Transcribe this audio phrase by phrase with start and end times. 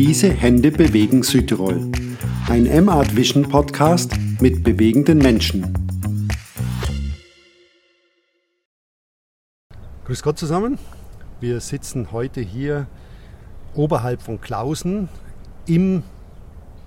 [0.00, 1.90] Diese Hände bewegen Südtirol.
[2.48, 5.74] Ein M-Art Vision Podcast mit bewegenden Menschen.
[10.04, 10.78] Grüß Gott zusammen.
[11.40, 12.86] Wir sitzen heute hier
[13.74, 15.08] oberhalb von Klausen
[15.66, 16.04] im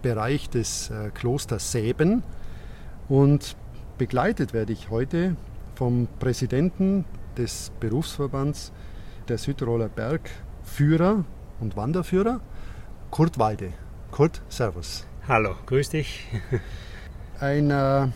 [0.02, 2.24] Bereich des äh, Klosters Säben
[3.10, 3.58] und
[3.98, 5.36] begleitet werde ich heute
[5.76, 7.04] vom Präsidenten
[7.36, 8.72] des Berufsverbands
[9.28, 11.26] der Südtiroler Bergführer
[11.60, 12.40] und Wanderführer,
[13.12, 13.74] Kurt Walde.
[14.10, 15.06] Kurt, Servus.
[15.28, 16.26] Hallo, grüß dich.
[17.42, 18.08] Ein äh,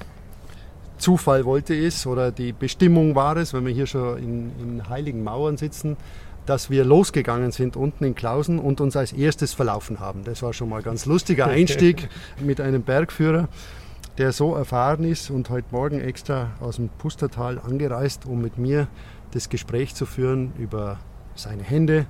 [0.97, 5.21] Zufall wollte es oder die Bestimmung war es, wenn wir hier schon in, in heiligen
[5.21, 5.97] Mauern sitzen,
[6.45, 10.23] dass wir losgegangen sind unten in Klausen und uns als erstes verlaufen haben.
[10.23, 12.07] Das war schon mal ein ganz lustiger Einstieg
[12.39, 13.49] mit einem Bergführer,
[14.17, 18.87] der so erfahren ist und heute Morgen extra aus dem Pustertal angereist, um mit mir
[19.31, 20.99] das Gespräch zu führen über
[21.35, 22.05] seine Hände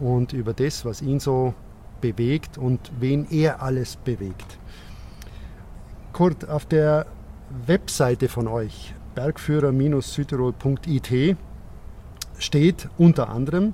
[0.00, 1.52] und über das, was ihn so
[2.02, 4.58] bewegt und wen er alles bewegt.
[6.12, 7.06] Kurt, auf der
[7.66, 11.36] Webseite von euch, bergführer-südtirol.it,
[12.38, 13.72] steht unter anderem,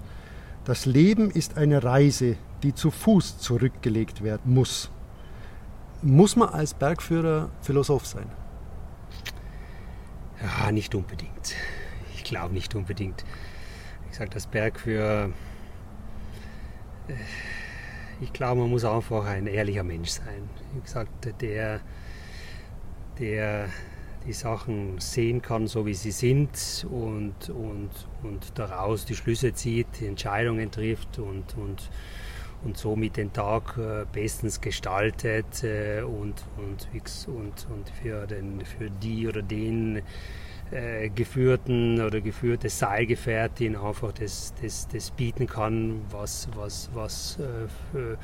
[0.65, 4.93] das Leben ist eine Reise, die zu Fuß zurückgelegt werden muss.
[6.03, 8.27] Muss man als Bergführer Philosoph sein?
[10.41, 11.57] Ja, nicht unbedingt.
[12.15, 13.25] Ich glaube nicht unbedingt.
[14.11, 15.31] Ich sage, das Bergführer,
[17.09, 17.15] äh,
[18.21, 20.49] ich glaube, man muss einfach ein ehrlicher Mensch sein.
[20.75, 21.81] Wie gesagt, der,
[23.19, 23.69] der
[24.27, 27.91] die Sachen sehen kann, so wie sie sind und, und,
[28.23, 31.89] und daraus die Schlüsse zieht, die Entscheidungen trifft und, und,
[32.65, 36.89] und somit den Tag äh, bestens gestaltet äh, und, und,
[37.29, 40.03] und, für, den, für die oder den
[40.71, 47.39] äh, geführten oder geführte Seilgefährtin einfach das, das, das bieten kann, was, was, was
[47.93, 48.19] für,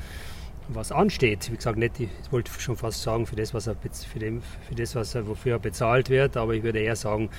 [0.69, 1.51] was ansteht.
[1.51, 4.75] Wie gesagt, nicht, ich wollte schon fast sagen, für das, was er, für, dem, für
[4.75, 7.29] das, was er, wofür er bezahlt wird, aber ich würde eher sagen,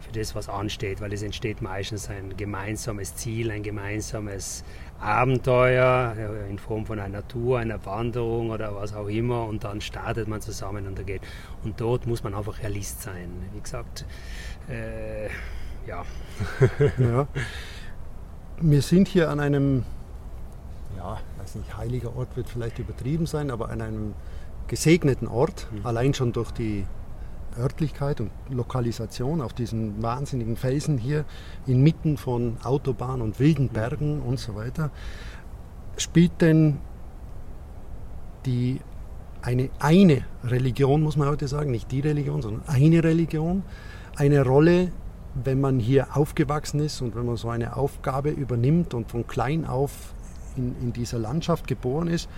[0.00, 4.64] für das, was ansteht, weil es entsteht meistens ein gemeinsames Ziel, ein gemeinsames
[5.00, 6.14] Abenteuer
[6.48, 10.40] in Form von einer Tour, einer Wanderung oder was auch immer und dann startet man
[10.40, 11.22] zusammen und da geht.
[11.64, 13.30] Und dort muss man einfach Realist sein.
[13.52, 14.04] Wie gesagt,
[14.68, 15.28] äh,
[15.86, 16.04] ja.
[16.98, 17.26] ja.
[18.60, 19.84] Wir sind hier an einem
[20.96, 24.14] ja, weiß nicht, heiliger Ort wird vielleicht übertrieben sein, aber an einem
[24.66, 25.86] gesegneten Ort, mhm.
[25.86, 26.86] allein schon durch die
[27.58, 31.24] Örtlichkeit und Lokalisation auf diesen wahnsinnigen Felsen hier
[31.66, 34.90] inmitten von Autobahn und wilden Bergen und so weiter,
[35.96, 36.78] spielt denn
[38.44, 38.80] die
[39.42, 43.62] eine, eine Religion, muss man heute sagen, nicht die Religion, sondern eine Religion,
[44.16, 44.92] eine Rolle,
[45.34, 49.64] wenn man hier aufgewachsen ist und wenn man so eine Aufgabe übernimmt und von klein
[49.64, 50.14] auf
[50.56, 52.28] in, in dieser Landschaft geboren ist?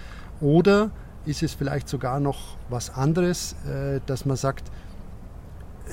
[0.41, 0.91] Oder
[1.25, 4.71] ist es vielleicht sogar noch was anderes, äh, dass man sagt,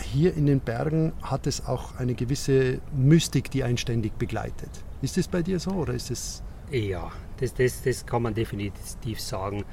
[0.01, 4.69] hier in den Bergen hat es auch eine gewisse Mystik, die einen ständig begleitet.
[5.01, 6.43] Ist es bei dir so oder ist es?
[6.71, 9.63] Ja, das, das, das kann man definitiv sagen.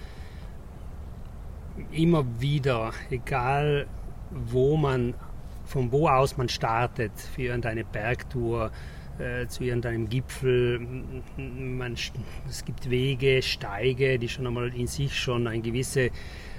[1.91, 3.87] Immer wieder, egal
[4.31, 5.15] wo man,
[5.73, 8.71] von wo aus man startet für irgendeine Bergtour,
[9.19, 10.81] äh, zu irgendeinem Gipfel.
[11.37, 11.95] Man,
[12.49, 16.11] es gibt Wege, Steige, die schon einmal in sich schon ein gewisse,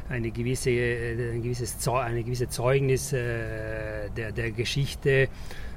[0.10, 5.30] eine gewisse, äh, ein gewisses, eine gewisse Zeugnis äh, der, der Geschichte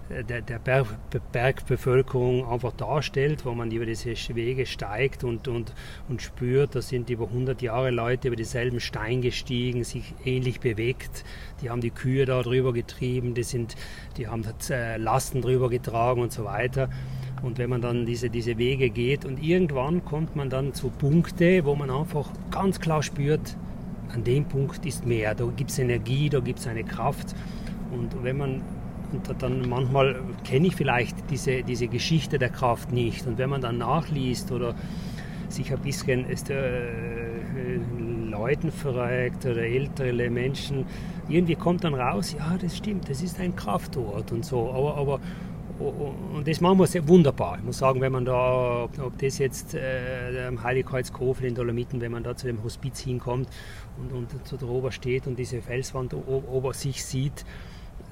[0.08, 0.86] der, der Berg,
[1.32, 5.72] Bergbevölkerung einfach darstellt, wo man über diese Wege steigt und, und,
[6.08, 11.24] und spürt, da sind über 100 Jahre Leute über dieselben Stein gestiegen, sich ähnlich bewegt.
[11.62, 13.74] Die haben die Kühe da drüber getrieben, die, sind,
[14.16, 16.88] die haben äh, Lasten drüber getragen und so weiter.
[17.42, 21.64] Und wenn man dann diese, diese Wege geht und irgendwann kommt man dann zu Punkte,
[21.64, 23.56] wo man einfach ganz klar spürt,
[24.12, 27.34] an dem Punkt ist mehr, da gibt es Energie, da gibt es eine Kraft.
[27.90, 28.62] Und wenn man
[29.28, 33.26] und dann manchmal kenne ich vielleicht diese, diese Geschichte der Kraft nicht.
[33.26, 34.74] Und wenn man dann nachliest oder
[35.48, 36.88] sich ein bisschen ist, äh,
[38.28, 40.84] Leuten fragt oder ältere Menschen,
[41.28, 44.70] irgendwie kommt dann raus, ja, das stimmt, das ist ein Kraftort und so.
[44.70, 45.20] Aber, aber
[45.78, 47.58] und das machen wir sehr wunderbar.
[47.58, 52.12] Ich muss sagen, wenn man da, ob das jetzt äh, am Heiligkreuzkofel in Dolomiten, wenn
[52.12, 53.48] man da zu dem Hospiz hinkommt
[53.98, 57.44] und, und zu der Ober steht und diese Felswand ober sich sieht,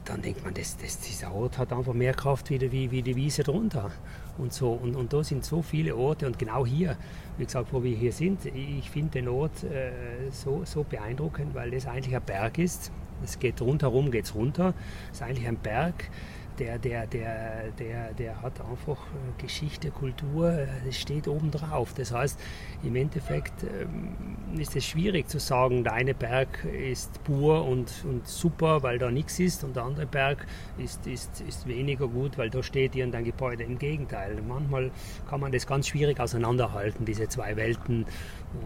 [0.04, 3.16] dann denkt man, das, das, dieser Ort hat einfach mehr Kraft wie, wie, wie die
[3.16, 3.90] Wiese drunter.
[4.36, 4.72] Und, so.
[4.72, 6.96] Und, und da sind so viele Orte und genau hier,
[7.38, 9.92] wie gesagt, wo wir hier sind, ich finde den Ort äh,
[10.30, 12.90] so, so beeindruckend, weil das eigentlich ein Berg ist.
[13.22, 14.74] Es geht rundherum, geht es runter.
[15.10, 16.10] Es ist eigentlich ein Berg,
[16.58, 21.94] der, der, der, der, der hat einfach äh, Geschichte, Kultur, äh, es steht oben drauf.
[21.94, 22.38] Das heißt,
[22.82, 28.26] im Endeffekt ähm, ist es schwierig zu sagen, der eine Berg ist pur und, und
[28.26, 30.46] super, weil da nichts ist, und der andere Berg
[30.78, 33.64] ist, ist, ist weniger gut, weil da steht irgendein Gebäude.
[33.64, 34.90] Im Gegenteil, manchmal
[35.28, 38.06] kann man das ganz schwierig auseinanderhalten, diese zwei Welten.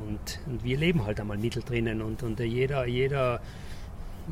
[0.07, 3.41] Und, und wir leben halt einmal mittendrin und, und jeder, jeder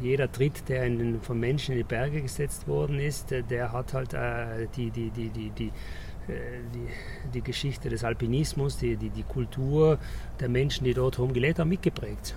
[0.01, 3.73] jeder Tritt, der in den, von Menschen in die Berge gesetzt worden ist, der, der
[3.73, 6.89] hat halt äh, die, die, die, die, die, äh, die,
[7.33, 9.99] die Geschichte des Alpinismus, die, die, die Kultur
[10.41, 12.35] der Menschen, die dort rumgelebt haben, mitgeprägt.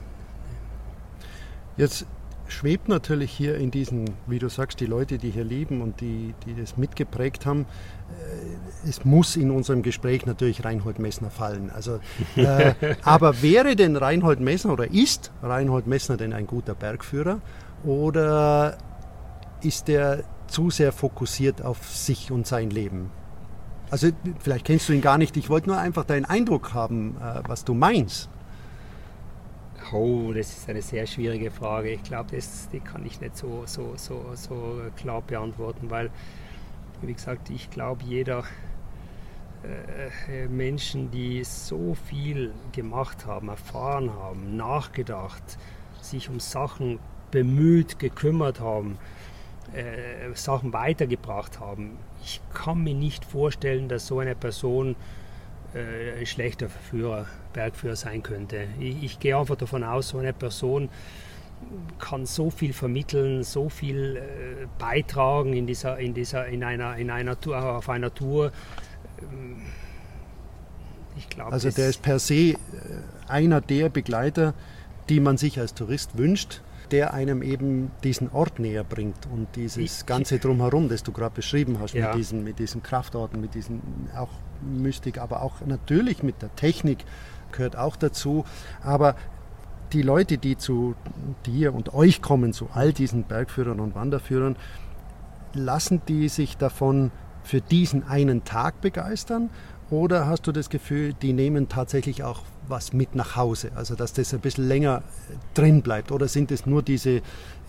[1.77, 2.05] Jetzt
[2.59, 6.33] schwebt natürlich hier in diesen, wie du sagst, die Leute, die hier leben und die,
[6.45, 11.69] die das mitgeprägt haben, äh, es muss in unserem Gespräch natürlich Reinhold Messner fallen.
[11.69, 12.01] Also,
[12.35, 12.73] äh,
[13.03, 17.39] aber wäre denn Reinhold Messner oder ist Reinhold Messner denn ein guter Bergführer
[17.85, 18.77] oder
[19.61, 23.09] ist er zu sehr fokussiert auf sich und sein Leben?
[23.89, 24.09] Also
[24.39, 25.37] vielleicht kennst du ihn gar nicht.
[25.37, 28.29] Ich wollte nur einfach deinen Eindruck haben, äh, was du meinst.
[29.91, 31.89] Oh, das ist eine sehr schwierige Frage.
[31.89, 32.37] Ich glaube,
[32.71, 36.11] die kann ich nicht so, so, so, so klar beantworten, weil,
[37.01, 38.43] wie gesagt, ich glaube, jeder
[39.63, 45.57] äh, Menschen, die so viel gemacht haben, erfahren haben, nachgedacht,
[46.01, 46.99] sich um Sachen
[47.31, 48.99] bemüht, gekümmert haben,
[49.73, 51.97] äh, Sachen weitergebracht haben.
[52.23, 54.95] Ich kann mir nicht vorstellen, dass so eine Person
[55.73, 58.67] äh, ein schlechter Führer, Bergführer sein könnte.
[58.79, 60.89] Ich, ich, gehe einfach davon aus, so eine Person
[61.99, 67.09] kann so viel vermitteln, so viel äh, beitragen in dieser, in dieser, in einer, in
[67.09, 68.51] einer Tour, auf einer Tour.
[69.21, 69.57] Ähm,
[71.17, 72.57] ich glaube, also der ist per se äh,
[73.27, 74.53] einer der Begleiter,
[75.09, 80.05] die man sich als Tourist wünscht, der einem eben diesen Ort näher bringt und dieses
[80.05, 82.07] ganze drumherum, das du gerade beschrieben hast, ja.
[82.07, 83.81] mit, diesen, mit diesen Kraftorten, mit diesen
[84.15, 84.29] auch
[84.61, 87.05] Mystik, aber auch natürlich mit der Technik
[87.51, 88.45] gehört auch dazu.
[88.83, 89.15] Aber
[89.93, 90.95] die Leute, die zu
[91.45, 94.55] dir und euch kommen, zu all diesen Bergführern und Wanderführern,
[95.53, 97.11] lassen die sich davon
[97.43, 99.49] für diesen einen Tag begeistern?
[99.91, 103.71] Oder hast du das Gefühl, die nehmen tatsächlich auch was mit nach Hause?
[103.73, 105.01] Also dass das ein bisschen länger
[105.55, 106.11] drin bleibt?
[106.11, 107.21] Oder sind es nur diese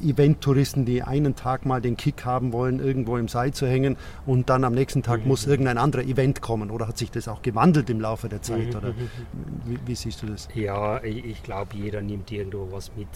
[0.02, 3.96] Event-Touristen, die einen Tag mal den Kick haben wollen, irgendwo im Seil zu hängen
[4.26, 5.28] und dann am nächsten Tag mhm.
[5.28, 6.70] muss irgendein anderer Event kommen?
[6.70, 8.72] Oder hat sich das auch gewandelt im Laufe der Zeit?
[8.72, 8.76] Mhm.
[8.76, 8.94] Oder
[9.64, 10.48] wie, wie, siehst du das?
[10.54, 13.08] Ja, ich glaube, jeder nimmt irgendwo was mit.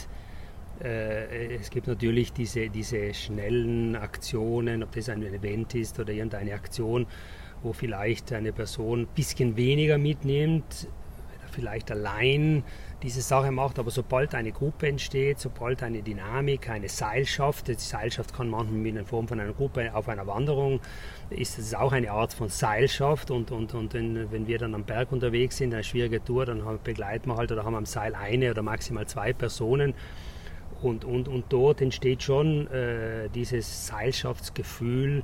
[0.83, 6.55] Äh, es gibt natürlich diese, diese schnellen Aktionen, ob das ein Event ist oder irgendeine
[6.55, 7.07] Aktion,
[7.65, 10.89] wo vielleicht eine Person ein bisschen weniger mitnimmt,
[11.55, 12.65] vielleicht allein
[13.03, 18.35] diese Sache macht, aber sobald eine Gruppe entsteht, sobald eine Dynamik, eine Seilschaft, die Seilschaft
[18.35, 20.81] kann manchmal in Form von einer Gruppe auf einer Wanderung,
[21.31, 23.31] ist es auch eine Art von Seilschaft.
[23.31, 27.29] Und, und, und wenn wir dann am Berg unterwegs sind, eine schwierige Tour, dann begleiten
[27.29, 29.95] wir halt oder haben am Seil eine oder maximal zwei Personen
[30.85, 35.23] und, und, und dort entsteht schon äh, dieses Seilschaftsgefühl,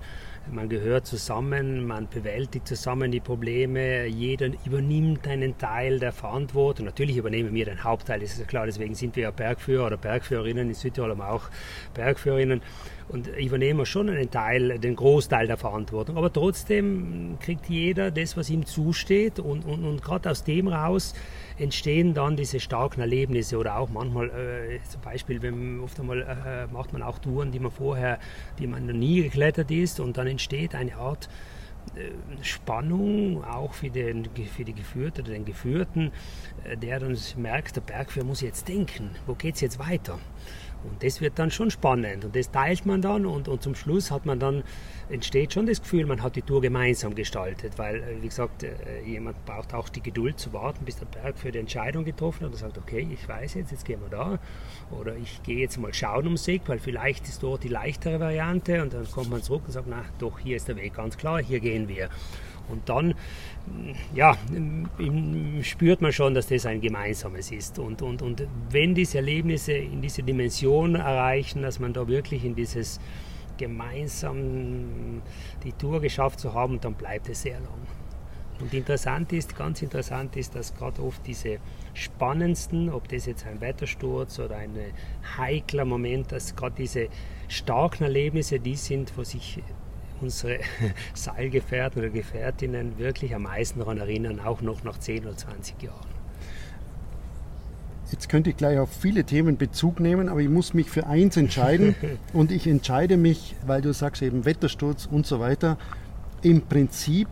[0.50, 6.86] man gehört zusammen, man bewältigt zusammen die Probleme, jeder übernimmt einen Teil der Verantwortung.
[6.86, 10.68] Natürlich übernehmen wir den Hauptteil, das ist klar, deswegen sind wir ja Bergführer oder Bergführerinnen,
[10.68, 11.50] in Südtirol haben wir auch
[11.94, 12.62] Bergführerinnen.
[13.08, 16.16] Und übernehmen schon einen Teil, den Großteil der Verantwortung.
[16.16, 19.40] Aber trotzdem kriegt jeder das, was ihm zusteht.
[19.40, 21.14] Und, und, und gerade aus dem raus
[21.60, 26.72] entstehen dann diese starken Erlebnisse oder auch manchmal, äh, zum Beispiel, wenn oft einmal äh,
[26.72, 28.18] macht man auch Touren, die man vorher,
[28.58, 31.28] die man noch nie geklettert ist und dann entsteht eine Art
[31.94, 36.12] äh, Spannung auch für, den, für die Geführte oder den Geführten,
[36.64, 40.18] äh, der dann merkt, der Bergführer muss jetzt denken, wo geht es jetzt weiter?
[40.84, 42.24] Und das wird dann schon spannend.
[42.24, 44.62] Und das teilt man dann und, und zum Schluss hat man dann,
[45.08, 48.70] entsteht schon das Gefühl, man hat die Tour gemeinsam gestaltet, weil, äh, wie gesagt, äh,
[49.04, 52.52] jemand braucht auch die Geduld zu warten, bis der Berg für die Entscheidung getroffen hat
[52.52, 54.38] und sagt, okay, ich weiß jetzt, jetzt gehen wir da.
[54.90, 58.82] Oder ich gehe jetzt mal schauen ums Eck, weil vielleicht ist dort die leichtere Variante.
[58.82, 61.42] Und dann kommt man zurück und sagt, na doch, hier ist der Weg ganz klar,
[61.42, 62.08] hier gehen wir.
[62.70, 63.14] Und dann
[64.14, 64.36] ja,
[65.62, 67.78] spürt man schon, dass das ein gemeinsames ist.
[67.78, 72.54] Und, und, und wenn diese Erlebnisse in diese Dimension erreichen, dass man da wirklich in
[72.54, 73.00] dieses
[73.58, 75.20] gemeinsam
[75.62, 77.86] die Tour geschafft zu haben, dann bleibt es sehr lang.
[78.60, 81.58] Und interessant ist, ganz interessant ist, dass gerade oft diese
[81.94, 84.74] spannendsten, ob das jetzt ein Wettersturz oder ein
[85.38, 87.08] heikler Moment, dass gerade diese
[87.48, 89.62] starken Erlebnisse die sind, wo sich
[90.20, 90.60] unsere
[91.14, 96.08] Seilgefährten oder Gefährtinnen wirklich am meisten daran erinnern, auch noch nach 10 oder 20 Jahren.
[98.10, 101.36] Jetzt könnte ich gleich auf viele Themen Bezug nehmen, aber ich muss mich für eins
[101.36, 101.94] entscheiden
[102.32, 105.78] und ich entscheide mich, weil du sagst eben Wettersturz und so weiter.
[106.42, 107.28] Im Prinzip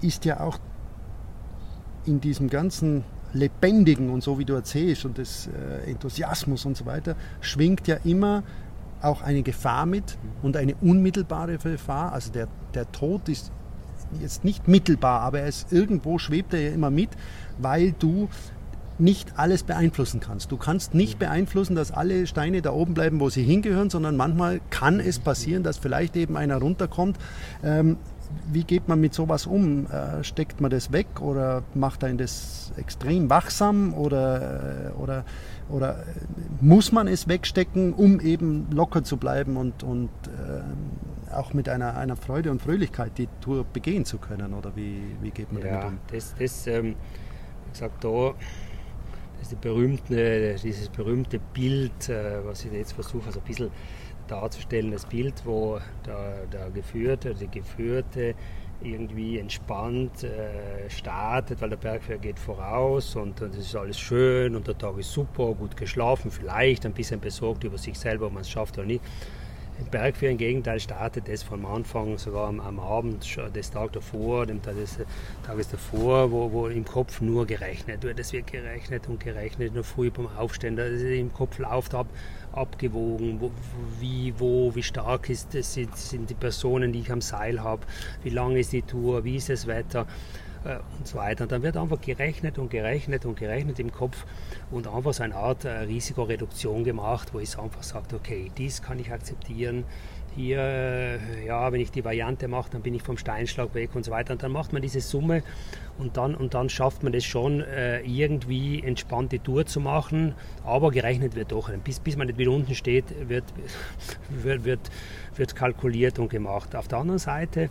[0.00, 0.58] ist ja auch
[2.06, 6.86] in diesem ganzen Lebendigen und so wie du erzählst und des äh, Enthusiasmus und so
[6.86, 8.42] weiter, schwingt ja immer
[9.04, 12.12] auch eine Gefahr mit und eine unmittelbare Gefahr.
[12.12, 13.52] Also der, der Tod ist
[14.20, 17.10] jetzt nicht mittelbar, aber er ist irgendwo schwebt er ja immer mit,
[17.58, 18.28] weil du
[18.98, 20.52] nicht alles beeinflussen kannst.
[20.52, 24.60] Du kannst nicht beeinflussen, dass alle Steine da oben bleiben, wo sie hingehören, sondern manchmal
[24.70, 27.18] kann es passieren, dass vielleicht eben einer runterkommt.
[27.64, 27.96] Ähm,
[28.50, 29.86] wie geht man mit sowas um?
[29.86, 35.24] Äh, steckt man das weg oder macht einen das extrem wachsam oder, äh, oder,
[35.68, 36.04] oder
[36.60, 41.96] muss man es wegstecken, um eben locker zu bleiben und, und äh, auch mit einer,
[41.96, 44.54] einer Freude und Fröhlichkeit die Tour begehen zu können?
[44.54, 45.98] Oder wie, wie geht man ja, damit um?
[46.12, 46.94] Das, das ähm,
[47.66, 48.34] wie gesagt, da
[49.38, 53.70] das ist die berühmte, dieses berühmte Bild, äh, was ich jetzt versuche, also ein bisschen
[54.28, 58.34] darzustellen, das Bild, wo der, der Geführte, die Geführte
[58.82, 64.66] irgendwie entspannt äh, startet, weil der Bergführer geht voraus und, es ist alles schön und
[64.66, 68.42] der Tag ist super, gut geschlafen, vielleicht ein bisschen besorgt über sich selber, ob man
[68.42, 69.02] es schafft oder nicht.
[69.76, 73.24] Im Bergführer im Gegenteil startet es vom Anfang, sogar am, am Abend
[73.56, 74.98] des Tages davor, dem des
[75.44, 78.20] Tages davor, wo, wo im Kopf nur gerechnet wird.
[78.20, 82.06] Es wird gerechnet und gerechnet, nur früh beim Aufstehen, das im Kopf läuft ab,
[82.52, 83.50] abgewogen, wo,
[83.98, 87.82] wie, wo, wie stark ist, sind, sind die Personen, die ich am Seil habe,
[88.22, 90.06] wie lang ist die Tour, wie ist das Wetter
[90.64, 91.44] äh, und so weiter.
[91.44, 94.24] Und dann wird einfach gerechnet und gerechnet und gerechnet im Kopf
[94.70, 98.98] und einfach so eine Art äh, Risikoreduktion gemacht, wo ich einfach sage, okay, dies kann
[98.98, 99.84] ich akzeptieren,
[100.36, 104.04] hier, äh, ja, wenn ich die Variante mache, dann bin ich vom Steinschlag weg und
[104.04, 104.32] so weiter.
[104.32, 105.42] Und dann macht man diese Summe
[105.98, 110.90] und dann, und dann schafft man es schon, äh, irgendwie entspannte Tour zu machen, aber
[110.90, 111.70] gerechnet wird doch.
[111.84, 113.44] Bis, bis man nicht wieder unten steht, wird,
[114.28, 114.90] wird, wird,
[115.36, 116.74] wird kalkuliert und gemacht.
[116.74, 117.70] Auf der anderen Seite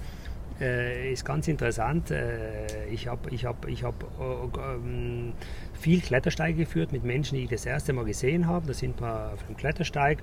[0.59, 5.33] äh, ist ganz interessant, äh, ich habe ich hab, ich hab, äh, ähm,
[5.73, 8.67] viel Klettersteige geführt mit Menschen, die ich das erste Mal gesehen habe.
[8.67, 10.19] Da sind wir auf dem Klettersteig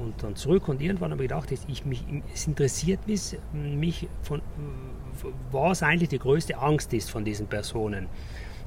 [0.00, 4.42] und dann zurück und irgendwann habe ich gedacht, ich mich, es interessiert mich, mich von,
[5.50, 8.06] was eigentlich die größte Angst ist von diesen Personen.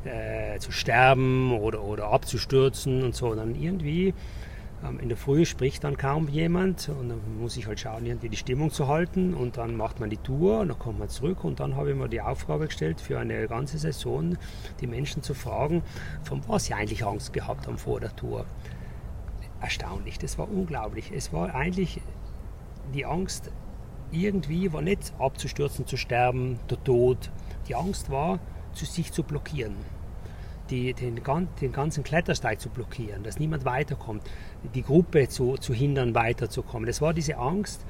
[0.03, 3.27] Äh, zu sterben oder, oder abzustürzen und so.
[3.27, 4.15] Und dann irgendwie
[4.99, 8.37] in der Früh spricht dann kaum jemand und dann muss ich halt schauen, irgendwie die
[8.37, 11.59] Stimmung zu halten und dann macht man die Tour und dann kommt man zurück und
[11.59, 14.37] dann habe ich mir die Aufgabe gestellt, für eine ganze Saison
[14.79, 15.83] die Menschen zu fragen,
[16.23, 18.45] von was sie eigentlich Angst gehabt haben vor der Tour
[19.61, 21.11] erstaunlich, das war unglaublich.
[21.15, 22.01] Es war eigentlich
[22.93, 23.51] die Angst,
[24.11, 27.31] irgendwie war nicht abzustürzen, zu sterben, der Tod.
[27.67, 28.39] Die Angst war,
[28.73, 29.75] zu sich zu blockieren.
[30.71, 31.21] Die, den,
[31.61, 34.23] den, ganzen Klettersteig zu blockieren, dass niemand weiterkommt,
[34.73, 36.87] die Gruppe zu, zu hindern, weiterzukommen.
[36.87, 37.85] Das war diese Angst,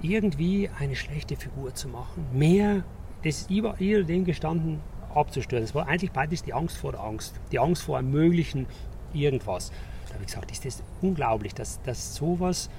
[0.00, 2.26] irgendwie eine schlechte Figur zu machen.
[2.32, 2.82] Mehr,
[3.22, 4.80] das ist über, über dem gestanden,
[5.14, 5.64] abzustürzen.
[5.64, 8.66] Es war eigentlich beides die Angst vor der Angst, die Angst vor einem möglichen
[9.12, 9.70] irgendwas
[10.14, 12.70] habe ich gesagt, ist das unglaublich, dass, dass sowas,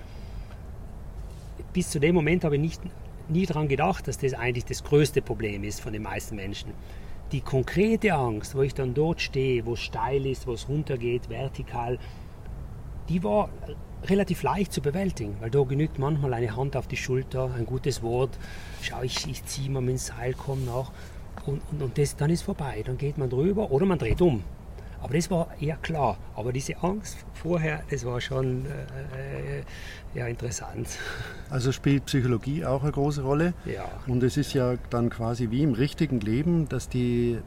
[1.73, 2.81] bis zu dem Moment habe ich nicht,
[3.27, 6.71] nie daran gedacht, dass das eigentlich das größte Problem ist von den meisten Menschen.
[7.31, 11.29] Die konkrete Angst, wo ich dann dort stehe, wo es steil ist, wo es runtergeht,
[11.29, 11.97] vertikal,
[13.09, 13.49] die war
[14.03, 18.03] relativ leicht zu bewältigen, weil da genügt manchmal eine Hand auf die Schulter, ein gutes
[18.03, 18.37] Wort,
[18.81, 20.91] schau, ich, ich ziehe mal mit dem Seil, komm nach.
[21.45, 24.43] Und, und, und das, dann ist vorbei, dann geht man drüber oder man dreht um.
[25.05, 26.17] Aber das war eher klar.
[26.35, 29.61] Aber diese Angst vorher, das war schon äh,
[30.17, 30.87] ja, interessant.
[31.51, 33.53] Also spielt Psychologie auch eine große Rolle.
[33.65, 33.85] Ja.
[34.07, 37.37] Und es ist ja dann quasi wie im richtigen Leben, dass die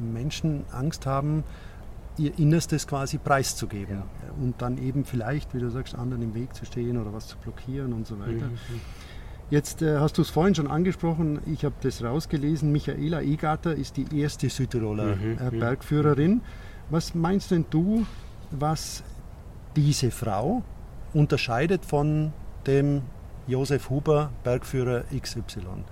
[0.00, 1.42] Menschen Angst haben,
[2.18, 3.96] ihr Innerstes quasi preiszugeben.
[3.96, 4.32] Ja.
[4.40, 7.36] Und dann eben vielleicht, wie du sagst, anderen im Weg zu stehen oder was zu
[7.38, 8.46] blockieren und so weiter.
[8.46, 8.80] Mhm.
[9.50, 13.96] Jetzt äh, hast du es vorhin schon angesprochen, ich habe das rausgelesen, Michaela Egater ist
[13.96, 15.38] die erste Südtiroler mhm.
[15.40, 16.42] äh, Bergführerin.
[16.90, 18.06] Was meinst denn du,
[18.50, 19.02] was
[19.76, 20.62] diese Frau
[21.12, 22.32] unterscheidet von
[22.66, 23.02] dem
[23.46, 25.84] Josef Huber, Bergführer XY?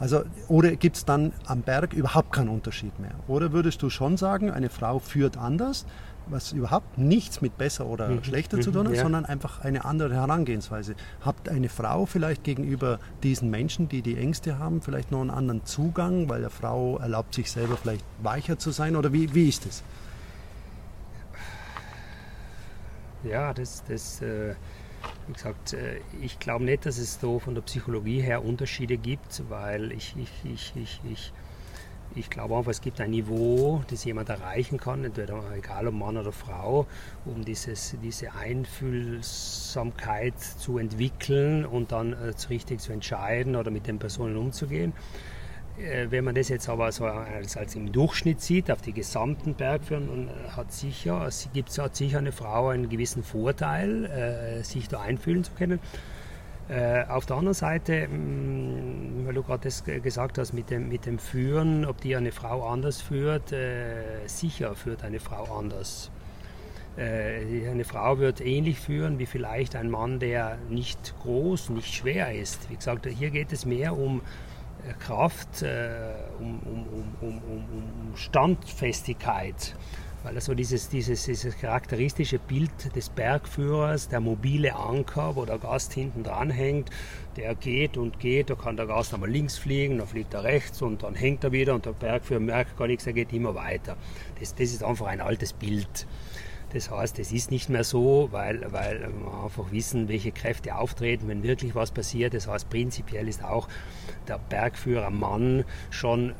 [0.00, 3.12] Also, oder gibt es dann am Berg überhaupt keinen Unterschied mehr?
[3.28, 5.86] Oder würdest du schon sagen, eine Frau führt anders,
[6.26, 8.24] was überhaupt nichts mit besser oder mhm.
[8.24, 9.02] schlechter zu tun hat, ja.
[9.02, 10.96] sondern einfach eine andere Herangehensweise?
[11.20, 15.64] Habt eine Frau vielleicht gegenüber diesen Menschen, die die Ängste haben, vielleicht noch einen anderen
[15.64, 18.96] Zugang, weil eine Frau erlaubt sich selber vielleicht weicher zu sein?
[18.96, 19.84] Oder wie, wie ist es?
[23.24, 24.54] Ja, das, das äh,
[25.26, 29.42] wie gesagt, äh, ich glaube nicht, dass es so von der Psychologie her Unterschiede gibt,
[29.48, 31.32] weil ich, ich, ich, ich, ich
[32.14, 36.18] ich glaube einfach, es gibt ein Niveau, das jemand erreichen kann, entweder egal ob Mann
[36.18, 36.86] oder Frau,
[37.24, 43.98] um dieses, diese Einfühlsamkeit zu entwickeln und dann äh, richtig zu entscheiden oder mit den
[43.98, 44.92] Personen umzugehen.
[45.82, 49.54] Äh, wenn man das jetzt aber so als, als im Durchschnitt sieht, auf die gesamten
[49.54, 50.02] Bergführer,
[50.56, 55.52] hat sicher, gibt, hat sicher eine Frau einen gewissen Vorteil, äh, sich da einfühlen zu
[55.52, 55.80] können.
[56.68, 60.88] Äh, auf der anderen Seite, mh, mm, weil du gerade das gesagt hast mit dem,
[60.88, 66.10] mit dem Führen, ob die eine Frau anders führt, äh, sicher führt eine Frau anders.
[66.96, 72.32] Äh, eine Frau wird ähnlich führen wie vielleicht ein Mann, der nicht groß, nicht schwer
[72.32, 72.70] ist.
[72.70, 74.51] Wie gesagt, hier geht es mehr um äh,
[74.98, 75.90] Kraft, äh,
[76.38, 76.86] um, um,
[77.20, 79.74] um, um, Standfestigkeit.
[80.22, 85.94] Weil also dieses, dieses, dieses charakteristische Bild des Bergführers, der mobile Anker, wo der Gast
[85.94, 86.90] hinten dran hängt,
[87.36, 90.80] der geht und geht, da kann der Gast einmal links fliegen, dann fliegt er rechts
[90.80, 93.96] und dann hängt er wieder und der Bergführer merkt gar nichts, er geht immer weiter.
[94.38, 96.06] Das, das ist einfach ein altes Bild.
[96.72, 101.28] Das heißt, es ist nicht mehr so, weil, weil wir einfach wissen, welche Kräfte auftreten,
[101.28, 102.34] wenn wirklich was passiert.
[102.34, 103.68] Das heißt, prinzipiell ist auch
[104.28, 106.34] der Bergführer Mann schon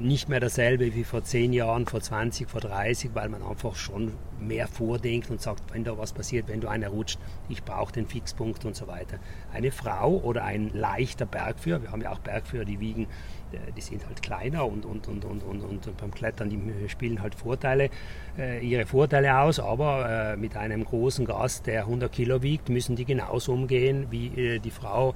[0.00, 4.12] nicht mehr dasselbe wie vor 10 Jahren, vor 20, vor 30, weil man einfach schon
[4.40, 7.18] mehr vordenkt und sagt, wenn da was passiert, wenn du einer rutscht,
[7.48, 9.18] ich brauche den Fixpunkt und so weiter.
[9.52, 13.06] Eine Frau oder ein leichter Bergführer, wir haben ja auch Bergführer, die wiegen
[13.54, 17.22] äh, die sind halt kleiner und, und, und, und, und, und beim Klettern, die spielen
[17.22, 17.90] halt Vorteile,
[18.38, 22.96] äh, ihre Vorteile aus, aber äh, mit einem großen Gast, der 100 Kilo wiegt, müssen
[22.96, 25.14] die genauso umgehen wie äh, die Frau, äh,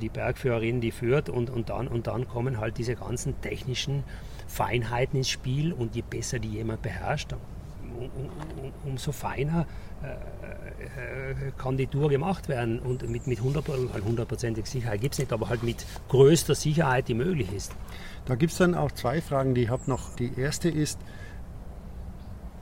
[0.00, 4.04] die Bergführerin, die führt und, und, dann, und dann kommen halt diese ganzen technischen
[4.48, 9.66] Feinheiten ins Spiel und je besser die jemand beherrscht, um, um, umso feiner
[10.02, 15.48] äh, kann die Tour gemacht werden und mit, mit 100%iger Sicherheit gibt es nicht, aber
[15.48, 17.72] halt mit größter Sicherheit, die möglich ist.
[18.24, 20.16] Da gibt es dann auch zwei Fragen, die ich habe noch.
[20.16, 20.98] Die erste ist,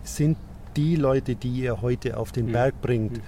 [0.02, 0.36] sind
[0.76, 2.52] die Leute, die ihr heute auf den mhm.
[2.52, 3.22] Berg bringt, mhm.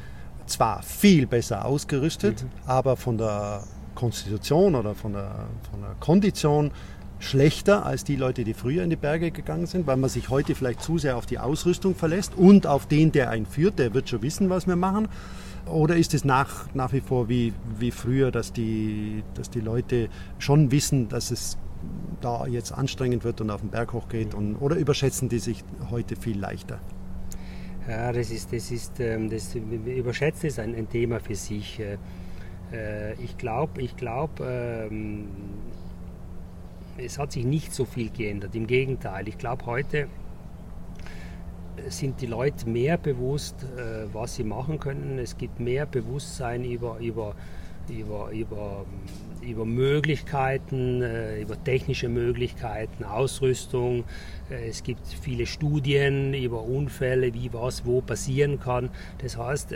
[0.51, 2.49] Zwar viel besser ausgerüstet, mhm.
[2.67, 3.63] aber von der
[3.95, 6.71] Konstitution oder von der, von der Kondition
[7.19, 10.55] schlechter als die Leute, die früher in die Berge gegangen sind, weil man sich heute
[10.55, 14.09] vielleicht zu sehr auf die Ausrüstung verlässt und auf den, der einen führt, der wird
[14.09, 15.09] schon wissen, was wir machen.
[15.67, 20.09] Oder ist es nach, nach wie vor wie, wie früher, dass die, dass die Leute
[20.39, 21.59] schon wissen, dass es
[22.21, 24.35] da jetzt anstrengend wird und auf den Berg hochgeht?
[24.35, 26.81] Und, oder überschätzen die sich heute viel leichter?
[27.91, 31.81] Ja, das ist, das ist, ähm, das überschätzen ist ein, ein Thema für sich.
[31.81, 31.99] Äh,
[32.73, 35.27] äh, ich glaube, ich glaube, ähm,
[36.97, 38.55] es hat sich nicht so viel geändert.
[38.55, 40.07] Im Gegenteil, ich glaube, heute
[41.89, 45.19] sind die Leute mehr bewusst, äh, was sie machen können.
[45.19, 47.35] Es gibt mehr Bewusstsein über, über,
[47.91, 48.87] über, über,
[49.43, 54.05] über Möglichkeiten, äh, über technische Möglichkeiten, Ausrüstung.
[54.51, 58.91] Äh, es gibt viele Studien über Unfälle, wie was wo passieren kann.
[59.19, 59.73] Das heißt,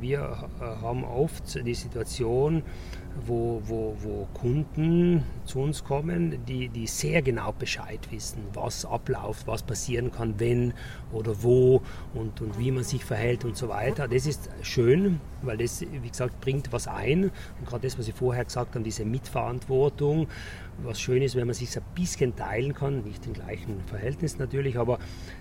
[0.00, 2.62] wir haben oft die Situation,
[3.26, 9.46] wo, wo, wo Kunden zu uns kommen, die, die sehr genau Bescheid wissen, was abläuft,
[9.46, 10.74] was passieren kann, wenn
[11.12, 11.82] oder wo
[12.14, 14.08] und, und wie man sich verhält und so weiter.
[14.08, 17.24] Das ist schön, weil das, wie gesagt, bringt was ein.
[17.24, 20.28] Und gerade das, was Sie vorher gesagt haben, diese Mitverantwortung,
[20.84, 24.78] was schön ist, wenn man sich ein bisschen teilen kann, nicht im gleichen Verhältnis natürlich,
[24.78, 24.98] aber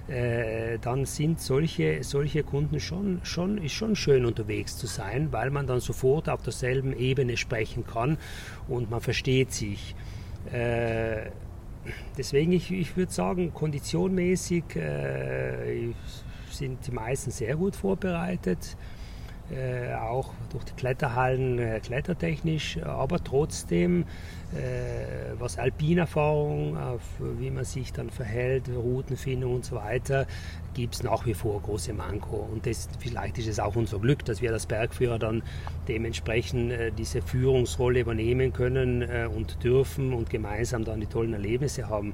[0.07, 5.49] äh, dann sind solche, solche Kunden schon, schon, ist schon schön unterwegs zu sein, weil
[5.51, 8.17] man dann sofort auf derselben Ebene sprechen kann
[8.67, 9.95] und man versteht sich.
[10.51, 11.31] Äh,
[12.17, 15.93] deswegen, ich, ich würde sagen, konditionmäßig äh,
[16.51, 18.75] sind die meisten sehr gut vorbereitet.
[19.51, 24.05] Äh, auch durch die Kletterhallen äh, klettertechnisch, aber trotzdem
[25.37, 30.25] was Alpinerfahrung, auf wie man sich dann verhält, Routenfindung und so weiter,
[30.73, 32.47] gibt es nach wie vor große Manko.
[32.51, 35.43] Und das, vielleicht ist es auch unser Glück, dass wir als Bergführer dann
[35.87, 41.89] dementsprechend äh, diese Führungsrolle übernehmen können äh, und dürfen und gemeinsam dann die tollen Erlebnisse
[41.89, 42.13] haben.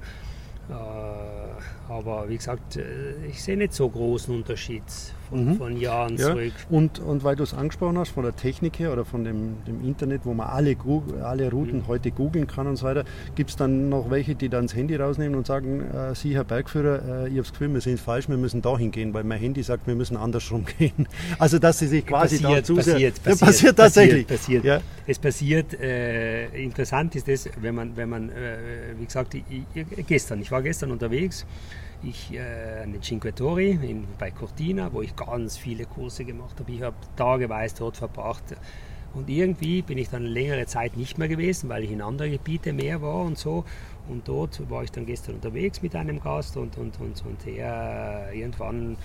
[0.69, 4.83] Äh, aber wie gesagt, äh, ich sehe nicht so großen Unterschied
[5.29, 5.57] von, mhm.
[5.57, 6.31] von Jahren ja.
[6.31, 6.53] zurück.
[6.69, 9.83] Und, und weil du es angesprochen hast, von der Technik her oder von dem, dem
[9.83, 10.75] Internet, wo man alle,
[11.23, 11.87] alle Routen mhm.
[11.87, 13.03] heute googeln kann und so weiter,
[13.35, 16.43] gibt es dann noch welche, die dann das Handy rausnehmen und sagen, äh, Sie, Herr
[16.43, 19.39] Bergführer, äh, ich habe das Gefühl, wir sind falsch, wir müssen dahin gehen, weil mein
[19.39, 21.07] Handy sagt, wir müssen andersrum gehen.
[21.39, 24.27] Also dass sie sich quasi passiert, dazu passiert, passiert, ja, passiert tatsächlich.
[24.27, 24.81] Passiert, ja.
[25.07, 28.57] Es passiert, äh, interessant ist es, wenn man, wenn man äh,
[28.97, 31.45] wie gesagt, ich, ich, gestern, ich war gestern unterwegs,
[32.03, 36.59] ich äh, an den Cinque Torri in, bei Cortina, wo ich ganz viele Kurse gemacht
[36.59, 36.71] habe.
[36.71, 38.55] Ich habe tageweise dort verbracht.
[39.13, 42.73] Und irgendwie bin ich dann längere Zeit nicht mehr gewesen, weil ich in andere Gebiete
[42.73, 43.63] mehr war und so.
[44.09, 48.31] Und dort war ich dann gestern unterwegs mit einem Gast und, und, und, und er
[48.33, 48.97] irgendwann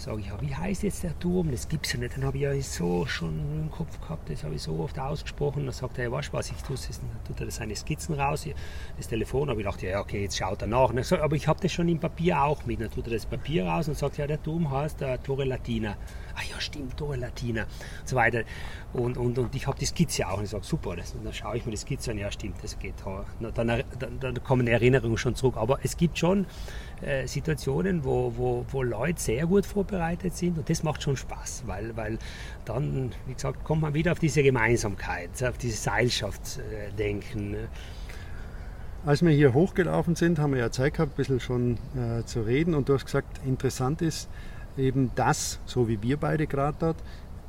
[0.00, 1.50] sage ich, ja, wie heißt jetzt der Turm?
[1.50, 2.16] Das gibt es ja nicht.
[2.16, 5.64] Dann habe ich ja so schon im Kopf gehabt, das habe ich so oft ausgesprochen.
[5.64, 8.14] Dann sagt er, ja, weißt du was, ich tue es, dann tut er seine Skizzen
[8.14, 8.46] raus,
[8.96, 9.48] das Telefon.
[9.50, 10.92] habe ich gedacht, ja, okay, jetzt schaut er nach.
[11.02, 12.80] So, aber ich habe das schon im Papier auch mit.
[12.80, 15.96] Dann tut er das Papier raus und sagt, ja, der Turm heißt äh, Torre Latina.
[16.34, 18.42] Ah ja, stimmt, Torre Latina und so weiter.
[18.92, 20.96] Und, und, und ich habe die Skizze auch und ich sage, super.
[20.96, 22.94] Das, und dann schaue ich mir die Skizze an, ja, stimmt, das geht.
[23.40, 25.56] Dann, dann, dann kommen Erinnerungen schon zurück.
[25.56, 26.46] Aber es gibt schon
[27.04, 31.64] äh, Situationen, wo, wo, wo Leute sehr gut vorbereitet sind und das macht schon Spaß,
[31.66, 32.18] weil, weil
[32.64, 37.56] dann, wie gesagt, kommt man wieder auf diese Gemeinsamkeit, auf diese Seilschaft äh, denken.
[39.04, 42.40] Als wir hier hochgelaufen sind, haben wir ja Zeit gehabt, ein bisschen schon äh, zu
[42.40, 44.30] reden und du hast gesagt, interessant ist
[44.76, 46.96] eben das, so wie wir beide gerade dort,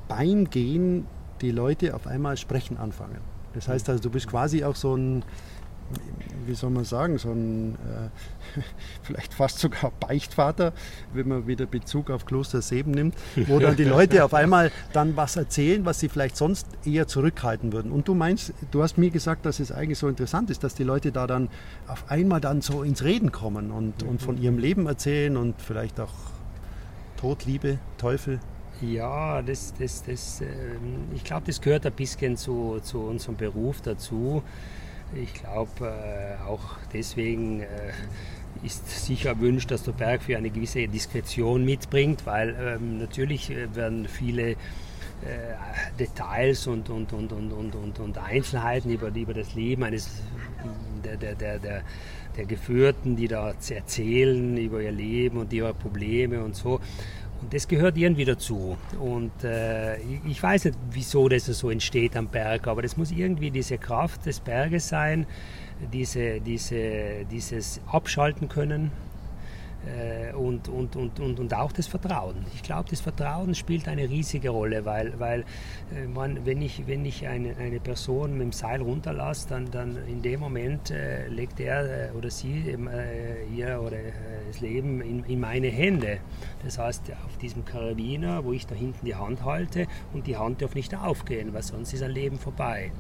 [0.08, 1.08] beim Gehen
[1.42, 3.20] die Leute auf einmal sprechen anfangen.
[3.54, 5.24] Das heißt also, du bist quasi auch so ein,
[6.46, 8.60] wie soll man sagen, so ein äh,
[9.02, 10.74] vielleicht fast sogar Beichtvater,
[11.14, 13.16] wenn man wieder Bezug auf Kloster Seben nimmt,
[13.48, 17.72] wo dann die Leute auf einmal dann was erzählen, was sie vielleicht sonst eher zurückhalten
[17.72, 17.92] würden.
[17.92, 20.84] Und du meinst, du hast mir gesagt, dass es eigentlich so interessant ist, dass die
[20.84, 21.50] Leute da dann
[21.88, 26.00] auf einmal dann so ins Reden kommen und, und von ihrem Leben erzählen und vielleicht
[26.00, 26.35] auch
[27.18, 28.40] Tod, Liebe, Teufel.
[28.82, 33.82] Ja, das, das, das, ähm, ich glaube, das gehört ein bisschen zu, zu unserem Beruf
[33.82, 34.44] dazu.
[35.14, 37.68] Ich glaube äh, auch deswegen äh,
[38.64, 43.74] ist sicher erwünscht, dass der Berg für eine gewisse Diskretion mitbringt, weil ähm, natürlich äh,
[43.76, 44.56] werden viele
[45.98, 50.22] Details und, und, und, und, und, und, und Einzelheiten über, über das Leben eines
[51.04, 51.82] der, der, der, der,
[52.38, 56.80] der Geführten, die da erzählen über ihr Leben und ihre Probleme und so.
[57.42, 58.78] Und das gehört irgendwie dazu.
[59.00, 63.52] Und äh, ich weiß nicht, wieso das so entsteht am Berg, aber das muss irgendwie
[63.52, 65.28] diese Kraft des Berges sein,
[65.92, 68.92] diese, diese, dieses Abschalten können
[70.36, 72.36] und, und, und, und, und auch das Vertrauen.
[72.54, 75.42] Ich glaube, das Vertrauen spielt eine riesige Rolle, weil, weil
[75.94, 79.98] äh, man, wenn ich, wenn ich eine, eine Person mit dem Seil runterlasse, dann, dann
[80.08, 84.12] in dem Moment äh, legt er äh, oder sie äh, ihr oder äh,
[84.48, 86.20] das Leben in, in meine Hände.
[86.64, 90.62] Das heißt, auf diesem Karabiner, wo ich da hinten die Hand halte und die Hand
[90.62, 92.92] darf nicht aufgehen, weil sonst ist ein Leben vorbei.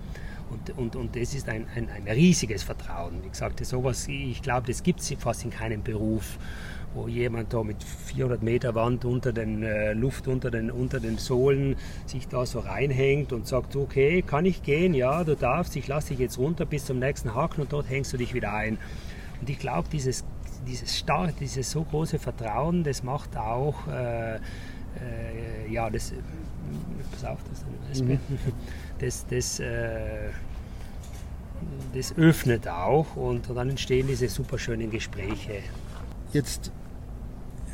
[0.50, 3.24] Und, und, und das ist ein, ein, ein riesiges Vertrauen.
[3.24, 6.38] Wie gesagt, sowas, ich glaube, das gibt es fast in keinem Beruf
[6.95, 11.17] wo jemand da mit 400 Meter Wand unter den äh, Luft unter den, unter den
[11.17, 14.93] Sohlen sich da so reinhängt und sagt, okay, kann ich gehen?
[14.93, 18.13] Ja, du darfst, ich lasse dich jetzt runter bis zum nächsten Haken und dort hängst
[18.13, 18.77] du dich wieder ein.
[19.41, 20.23] Und ich glaube, dieses,
[20.65, 24.39] dieses stark, dieses so große Vertrauen, das macht auch, äh, äh,
[25.69, 26.13] ja, das,
[27.12, 27.39] pass auf,
[27.89, 28.19] das, mhm.
[28.99, 30.29] das, das, äh,
[31.93, 35.60] das öffnet auch und dann entstehen diese super schönen Gespräche.
[36.34, 36.71] Jetzt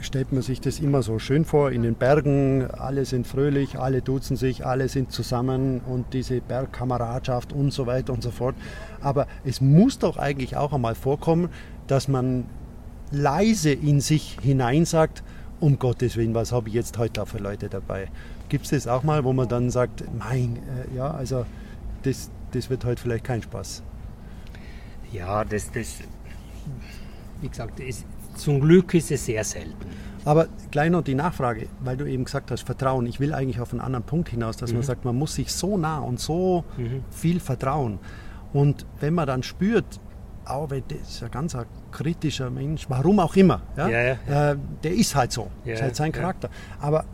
[0.02, 4.02] stellt man sich das immer so schön vor, in den Bergen, alle sind fröhlich, alle
[4.02, 8.56] duzen sich, alle sind zusammen und diese Bergkameradschaft und so weiter und so fort.
[9.02, 11.50] Aber es muss doch eigentlich auch einmal vorkommen,
[11.88, 12.46] dass man
[13.12, 15.24] leise in sich hinein sagt,
[15.60, 18.10] um Gottes Willen, was habe ich jetzt heute da für Leute dabei?
[18.50, 21.46] Gibt es das auch mal, wo man dann sagt, mein, äh, ja, also
[22.04, 23.84] das, das wird heute vielleicht kein Spaß?
[25.12, 25.98] Ja, das, das
[27.42, 29.76] wie gesagt, es, zum Glück ist es sehr selten.
[30.24, 33.06] Aber gleich noch die Nachfrage, weil du eben gesagt hast, Vertrauen.
[33.08, 34.78] Ich will eigentlich auf einen anderen Punkt hinaus, dass mhm.
[34.78, 37.04] man sagt, man muss sich so nah und so mhm.
[37.10, 38.00] viel vertrauen.
[38.54, 40.00] Und wenn man dann spürt,
[40.46, 41.58] auch wenn das ist ein ganz
[41.92, 44.52] kritischer Mensch, warum auch immer, ja, ja, ja.
[44.52, 46.50] Äh, der ist halt so, ja, ist halt sein Charakter.
[46.80, 47.06] Aber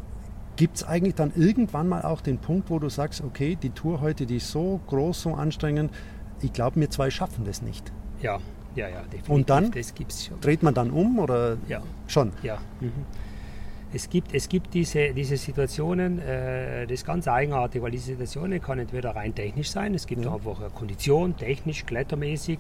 [0.56, 4.01] gibt es eigentlich dann irgendwann mal auch den Punkt, wo du sagst, okay, die Tour
[4.01, 5.93] heute, die ist so groß, so anstrengend,
[6.41, 7.91] ich glaube, wir zwei schaffen das nicht.
[8.21, 8.39] Ja,
[8.77, 9.29] ja, ja, definitiv.
[9.29, 10.39] Und dann das gibt's schon.
[10.39, 11.81] dreht man dann um oder ja.
[12.07, 12.31] schon?
[12.43, 12.59] Ja.
[12.79, 12.91] Mhm.
[13.93, 18.61] Es gibt, es gibt diese, diese Situationen, äh, das ist ganz eigenartig, weil diese Situationen
[18.61, 20.33] kann entweder rein technisch sein, es gibt ja.
[20.33, 22.59] einfach eine Kondition, technisch, klettermäßig,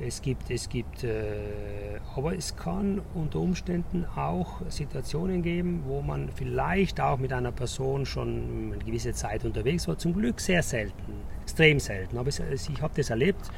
[0.00, 6.30] es gibt, es gibt äh, aber es kann unter Umständen auch Situationen geben, wo man
[6.34, 11.12] vielleicht auch mit einer Person schon eine gewisse Zeit unterwegs war, zum Glück sehr selten,
[11.42, 13.50] extrem selten, aber es, ich habe das erlebt,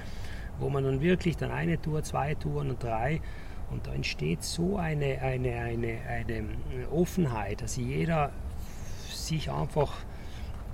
[0.59, 3.21] wo man dann wirklich dann eine Tour, zwei Touren und drei
[3.71, 6.45] und da entsteht so eine, eine, eine, eine
[6.91, 8.31] Offenheit, dass jeder
[9.13, 9.93] sich einfach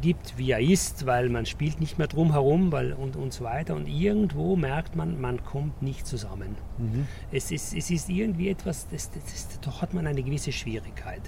[0.00, 3.44] gibt, wie er ist, weil man spielt nicht mehr drum herum weil, und, und so
[3.44, 3.74] weiter.
[3.74, 6.56] Und irgendwo merkt man, man kommt nicht zusammen.
[6.78, 7.06] Mhm.
[7.32, 11.22] Es, ist, es ist irgendwie etwas, das, das, das, da hat man eine gewisse Schwierigkeit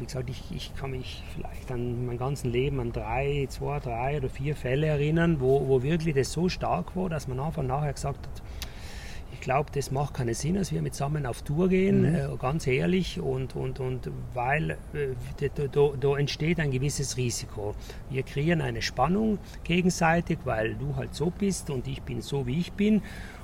[0.00, 4.16] wie gesagt, ich, ich kann mich vielleicht an mein ganzes Leben an drei, zwei, drei
[4.16, 7.92] oder vier Fälle erinnern, wo, wo wirklich das so stark war, dass man einfach nachher
[7.92, 8.42] gesagt hat,
[9.32, 12.14] ich glaube, das macht keinen Sinn, dass wir mit zusammen auf Tour gehen, mhm.
[12.14, 17.74] äh, ganz ehrlich, und, und, und weil äh, da, da, entsteht ein gewisses Risiko.
[18.10, 22.58] Wir kreieren eine Spannung gegenseitig, weil du halt so bist und ich bin so, wie
[22.58, 23.02] ich bin.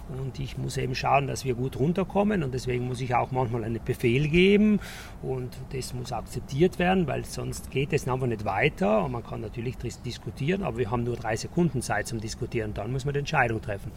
[0.09, 3.64] Und ich muss eben schauen, dass wir gut runterkommen und deswegen muss ich auch manchmal
[3.64, 4.79] einen Befehl geben
[5.23, 9.40] und das muss akzeptiert werden, weil sonst geht es einfach nicht weiter und man kann
[9.40, 13.21] natürlich diskutieren, aber wir haben nur drei Sekunden Zeit zum Diskutieren, dann muss man die
[13.21, 13.90] Entscheidung treffen.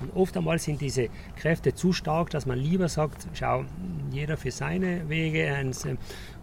[0.00, 3.64] Und oft einmal sind diese Kräfte zu stark, dass man lieber sagt, schau,
[4.12, 5.52] jeder für seine Wege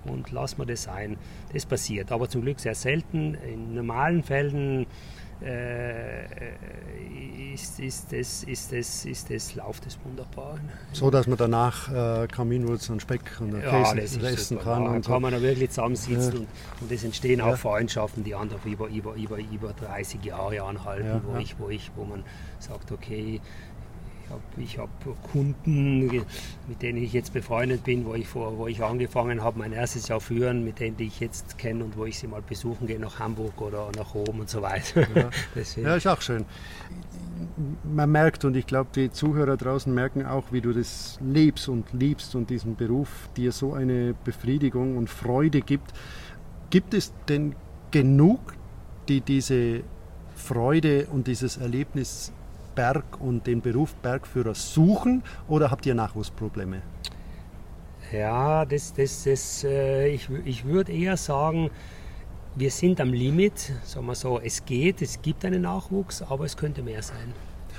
[0.04, 1.16] und lass mal das sein.
[1.54, 3.36] Das passiert, aber zum Glück sehr selten.
[3.36, 4.88] In normalen Fällen
[5.42, 6.26] äh,
[7.54, 10.60] ist, ist, das, ist, das, ist das, läuft das wunderbar.
[10.94, 14.86] So, dass man danach äh, Kaminwurz und Speck und ja, Käse essen kann.
[14.86, 16.40] Da und kann man da wirklich zusammensitzen ja.
[16.40, 16.48] und,
[16.82, 17.56] und es entstehen auch ja.
[17.56, 21.92] Freundschaften, die einfach über, über, über, über 30 Jahre anhalten, ja, wo, Ich, wo, ich,
[21.96, 22.24] wo man
[22.60, 23.42] sagt, okay,
[24.58, 26.08] ich habe hab Kunden,
[26.68, 30.08] mit denen ich jetzt befreundet bin, wo ich, vor, wo ich angefangen habe, mein erstes
[30.08, 33.00] Jahr führen, mit denen die ich jetzt kenne und wo ich sie mal besuchen gehe
[33.00, 35.08] nach Hamburg oder nach Rom und so weiter.
[35.16, 35.30] Ja,
[35.82, 36.46] ja ist auch schön.
[37.84, 41.92] Man merkt und ich glaube, die Zuhörer draußen merken auch, wie du das lebst und
[41.94, 45.94] liebst und diesen Beruf dir so eine Befriedigung und Freude gibt.
[46.70, 47.56] Gibt es denn
[47.92, 48.40] genug,
[49.08, 49.84] die diese
[50.36, 52.34] Freude und dieses Erlebnis
[52.76, 56.82] Berg und den Beruf Bergführer suchen oder habt ihr Nachwuchsprobleme?
[58.12, 61.72] Ja, das, das, das, äh, ich, ich würde eher sagen,
[62.56, 66.56] wir sind am Limit, sagen wir so, es geht, es gibt einen Nachwuchs, aber es
[66.56, 67.34] könnte mehr sein.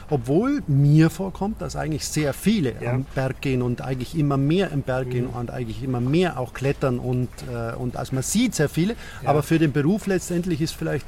[0.08, 2.92] Obwohl mir vorkommt, dass eigentlich sehr viele ja.
[2.92, 5.10] am Berg gehen und eigentlich immer mehr im Berg mhm.
[5.10, 8.94] gehen und eigentlich immer mehr auch klettern und, äh, und also man sieht sehr viele,
[9.22, 9.30] ja.
[9.30, 11.06] aber für den Beruf letztendlich ist vielleicht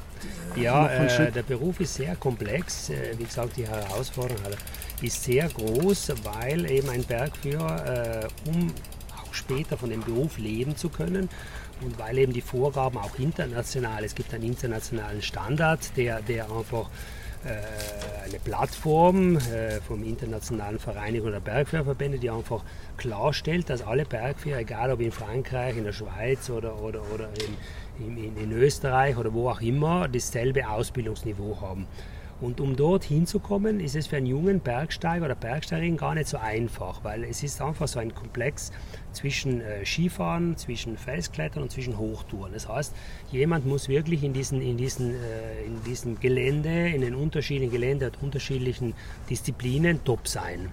[0.55, 2.89] ja, äh, der Beruf ist sehr komplex.
[2.89, 4.41] Äh, wie gesagt, die Herausforderung
[5.01, 8.73] ist sehr groß, weil eben ein Bergführer, äh, um
[9.15, 11.29] auch später von dem Beruf leben zu können,
[11.81, 16.89] und weil eben die Vorgaben auch international, es gibt einen internationalen Standard, der, der einfach
[17.45, 22.63] äh, eine Plattform äh, vom Internationalen Vereinigung der Bergführerverbände, die einfach
[22.97, 27.29] klarstellt, dass alle Bergführer, egal ob in Frankreich, in der Schweiz oder, oder, oder
[27.97, 31.87] in, in, in Österreich oder wo auch immer, dasselbe Ausbildungsniveau haben.
[32.41, 36.37] Und um dort hinzukommen, ist es für einen jungen Bergsteiger oder Bergsteigerin gar nicht so
[36.37, 38.71] einfach, weil es ist einfach so ein Komplex
[39.11, 42.53] zwischen äh, Skifahren, zwischen Felsklettern und zwischen Hochtouren.
[42.53, 42.95] Das heißt,
[43.31, 48.07] jemand muss wirklich in diesen, in diesen, äh, in diesem Gelände, in den unterschiedlichen Gelände
[48.07, 48.93] und unterschiedlichen
[49.29, 50.71] Disziplinen top sein.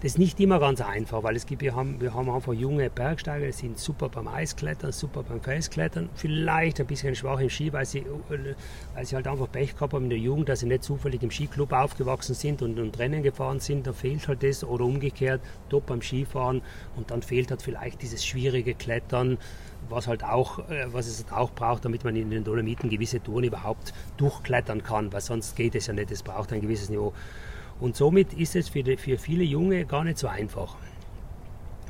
[0.00, 2.88] Das ist nicht immer ganz einfach, weil es gibt, wir haben, wir haben einfach junge
[2.88, 7.72] Bergsteiger, die sind super beim Eisklettern, super beim Felsklettern, vielleicht ein bisschen schwach im Ski,
[7.72, 10.84] weil sie, weil sie halt einfach Pech gehabt haben in der Jugend, dass sie nicht
[10.84, 14.84] zufällig im Skiclub aufgewachsen sind und, und Rennen gefahren sind, da fehlt halt das oder
[14.84, 16.62] umgekehrt, top beim Skifahren
[16.94, 19.36] und dann fehlt halt vielleicht dieses schwierige Klettern,
[19.88, 23.20] was halt auch, äh, was es halt auch braucht, damit man in den Dolomiten gewisse
[23.20, 27.12] Touren überhaupt durchklettern kann, weil sonst geht es ja nicht, es braucht ein gewisses Niveau.
[27.80, 30.76] Und somit ist es für, die, für viele Junge gar nicht so einfach.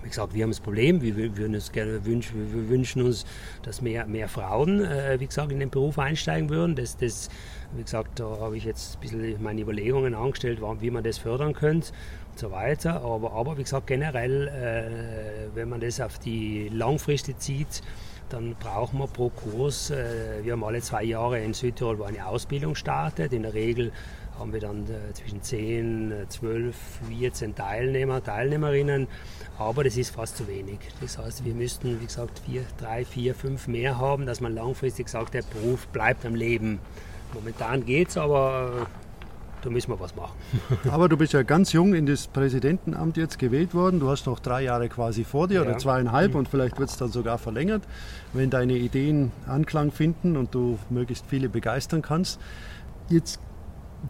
[0.02, 3.26] Wie gesagt, wir haben das Problem, wir, würden uns gerne wünschen, wir wünschen uns,
[3.62, 6.76] dass mehr, mehr Frauen, äh, wie gesagt, in den Beruf einsteigen würden.
[6.76, 7.28] Das, das,
[7.74, 11.52] wie gesagt, da habe ich jetzt ein bisschen meine Überlegungen angestellt, wie man das fördern
[11.52, 11.92] könnte
[12.30, 13.02] und so weiter.
[13.02, 17.82] Aber, aber wie gesagt, generell, äh, wenn man das auf die Langfriste zieht,
[18.28, 22.26] dann brauchen wir pro Kurs, äh, wir haben alle zwei Jahre in Südtirol, wo eine
[22.26, 23.32] Ausbildung startet.
[23.32, 23.92] In der Regel
[24.38, 26.76] haben wir dann äh, zwischen 10, 12,
[27.08, 29.08] 14 Teilnehmer, Teilnehmerinnen,
[29.58, 30.78] aber das ist fast zu wenig.
[31.00, 35.08] Das heißt, wir müssten, wie gesagt, vier, drei, vier, fünf mehr haben, dass man langfristig
[35.08, 36.78] sagt, der Beruf bleibt am Leben.
[37.34, 39.08] Momentan geht es, aber äh,
[39.62, 40.36] da müssen wir was machen.
[40.90, 43.98] Aber du bist ja ganz jung in das Präsidentenamt jetzt gewählt worden.
[43.98, 45.62] Du hast noch drei Jahre quasi vor dir ja.
[45.62, 47.82] oder zweieinhalb und vielleicht wird es dann sogar verlängert,
[48.32, 52.40] wenn deine Ideen Anklang finden und du möglichst viele begeistern kannst.
[53.08, 53.40] Jetzt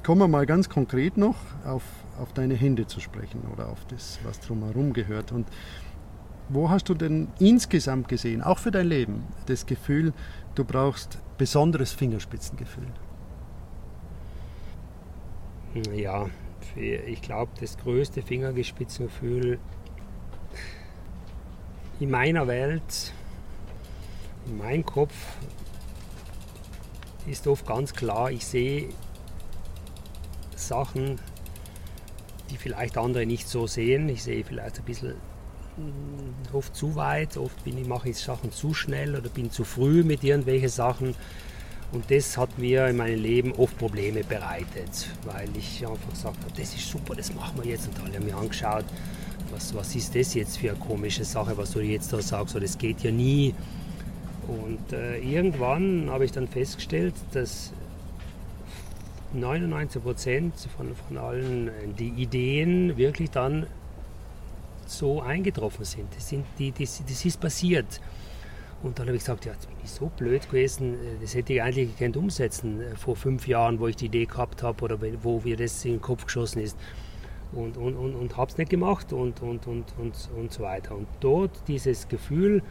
[0.03, 1.83] kommen wir mal ganz konkret noch auf,
[2.18, 5.33] auf deine Hände zu sprechen oder auf das, was drumherum gehört.
[5.33, 5.48] Und
[6.48, 10.12] wo hast du denn insgesamt gesehen, auch für dein Leben, das Gefühl,
[10.55, 12.88] du brauchst besonderes Fingerspitzengefühl?
[15.94, 16.29] Ja,
[16.77, 19.59] ich glaube, das größte Fingerspitzengefühl
[22.01, 23.12] in meiner Welt,
[24.46, 25.14] in meinem Kopf,
[27.27, 28.88] ist oft ganz klar, ich sehe
[30.59, 31.18] Sachen,
[32.51, 34.09] die vielleicht andere nicht so sehen.
[34.09, 35.14] Ich sehe vielleicht ein bisschen
[35.77, 39.64] mm, oft zu weit, oft bin ich, mache ich Sachen zu schnell oder bin zu
[39.64, 41.14] früh mit irgendwelchen Sachen.
[41.90, 46.53] Und das hat mir in meinem Leben oft Probleme bereitet, weil ich einfach gesagt habe,
[46.55, 47.88] das ist super, das machen wir jetzt.
[47.88, 48.85] Und alle haben mich angeschaut,
[49.51, 52.77] was, was ist das jetzt für eine komische Sache, was du jetzt da sagst, das
[52.77, 53.55] geht ja nie.
[54.47, 57.73] Und äh, irgendwann habe ich dann festgestellt, dass
[59.32, 63.66] 99 Prozent von, von allen äh, die Ideen wirklich dann
[64.86, 66.06] so eingetroffen sind.
[66.16, 68.00] Das, sind die, das, das ist passiert.
[68.82, 71.52] Und dann habe ich gesagt, ja, jetzt bin ich so blöd gewesen, äh, das hätte
[71.52, 74.98] ich eigentlich gekannt umsetzen äh, vor fünf Jahren, wo ich die Idee gehabt habe oder
[75.22, 76.76] wo mir das in den Kopf geschossen ist.
[77.52, 80.94] Und, und, und, und habe es nicht gemacht und, und, und, und, und so weiter.
[80.94, 82.62] Und dort dieses Gefühl,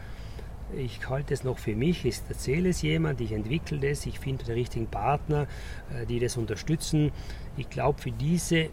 [0.76, 4.44] ich halte es noch für mich, ich erzähle es jemand, ich entwickle das, ich finde
[4.44, 5.46] den richtigen Partner,
[5.94, 7.10] äh, die das unterstützen.
[7.56, 8.68] Ich glaube, für diese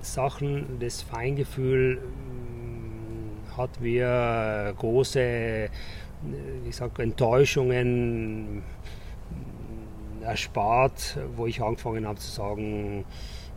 [0.00, 5.68] Sachen, das Feingefühl mm, hat mir große äh,
[6.68, 8.62] ich sag, Enttäuschungen mm,
[10.22, 13.04] erspart, wo ich angefangen habe zu sagen,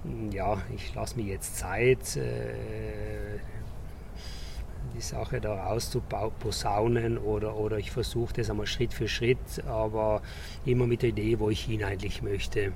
[0.04, 3.40] mm, ja, ich lasse mir jetzt Zeit, äh,
[4.96, 10.22] die Sache da rauszuposaunen oder, oder ich versuche das einmal Schritt für Schritt, aber
[10.66, 12.72] immer mit der Idee, wo ich hin eigentlich möchte.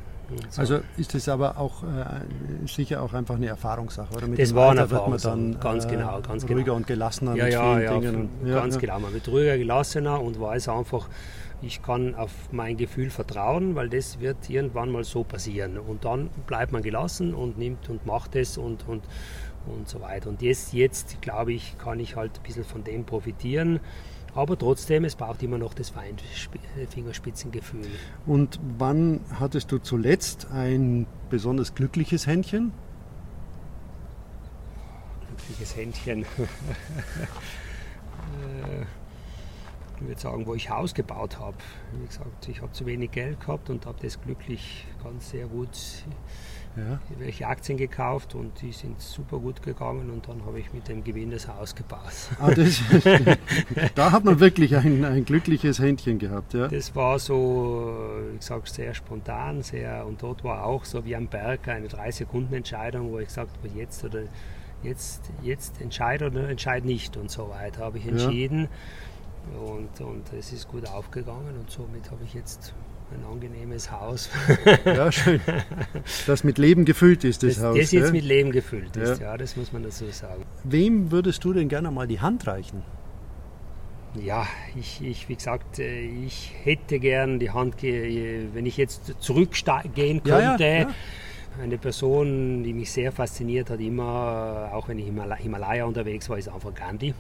[0.52, 0.62] So.
[0.62, 4.28] Also ist das aber auch äh, sicher auch einfach eine Erfahrungssache, oder?
[4.28, 6.76] Mit das war eine Erfahrungssache, dann, ganz äh, genau, ganz ruhiger genau.
[6.76, 8.30] und gelassener ja, mit ja, vielen ja, Dingen.
[8.46, 8.82] Ja, ganz ja.
[8.82, 11.10] genau, man wird ruhiger, gelassener und weiß einfach,
[11.62, 15.78] ich kann auf mein Gefühl vertrauen, weil das wird irgendwann mal so passieren.
[15.78, 19.04] Und dann bleibt man gelassen und nimmt und macht es und, und,
[19.70, 20.30] und so weiter.
[20.30, 23.80] Und jetzt, jetzt glaube ich, kann ich halt ein bisschen von dem profitieren.
[24.36, 25.92] Aber trotzdem, es braucht immer noch das
[26.90, 27.88] Fingerspitzengefühl.
[28.26, 32.72] Und wann hattest du zuletzt ein besonders glückliches Händchen?
[35.28, 36.26] Glückliches Händchen.
[38.44, 38.86] Äh,
[40.02, 41.58] ich würde sagen, wo ich Haus gebaut habe.
[42.00, 45.70] Wie gesagt, ich habe zu wenig Geld gehabt und habe das glücklich ganz sehr gut
[46.76, 47.00] ja.
[47.18, 51.04] welche Aktien gekauft und die sind super gut gegangen und dann habe ich mit dem
[51.04, 52.00] Gewinn das Haus gebaut.
[52.40, 52.82] Ah, das,
[53.96, 56.54] da hat man wirklich ein, ein glückliches Händchen gehabt.
[56.54, 56.68] Ja?
[56.68, 57.94] Das war so,
[58.38, 63.12] ich sage sehr spontan, sehr und dort war auch so wie am Berg eine 3-Sekunden-Entscheidung,
[63.12, 64.24] wo ich gesagt habe, jetzt oder
[64.84, 67.84] jetzt, jetzt entscheide oder entscheide nicht und so weiter.
[67.84, 68.68] Habe ich entschieden
[69.54, 69.60] ja.
[69.60, 72.74] und, und es ist gut aufgegangen und somit habe ich jetzt
[73.12, 74.30] ein angenehmes Haus.
[74.86, 75.42] ja, schön.
[76.28, 77.78] Das mit Leben gefüllt ist, das, das Haus.
[77.78, 78.12] Das jetzt ja?
[78.12, 79.32] mit Leben gefüllt ist, ja.
[79.32, 80.44] ja, das muss man dazu sagen.
[80.64, 82.84] Wem würdest du denn gerne mal die Hand reichen?
[84.16, 84.48] Ja,
[84.80, 90.64] ich, ich, wie gesagt, äh, ich hätte gern die Hand, wenn ich jetzt zurückgehen könnte.
[90.64, 90.90] Ja,
[91.58, 96.38] eine Person, die mich sehr fasziniert hat, immer, auch wenn ich im Himalaya unterwegs war,
[96.38, 97.14] ist einfach Gandhi.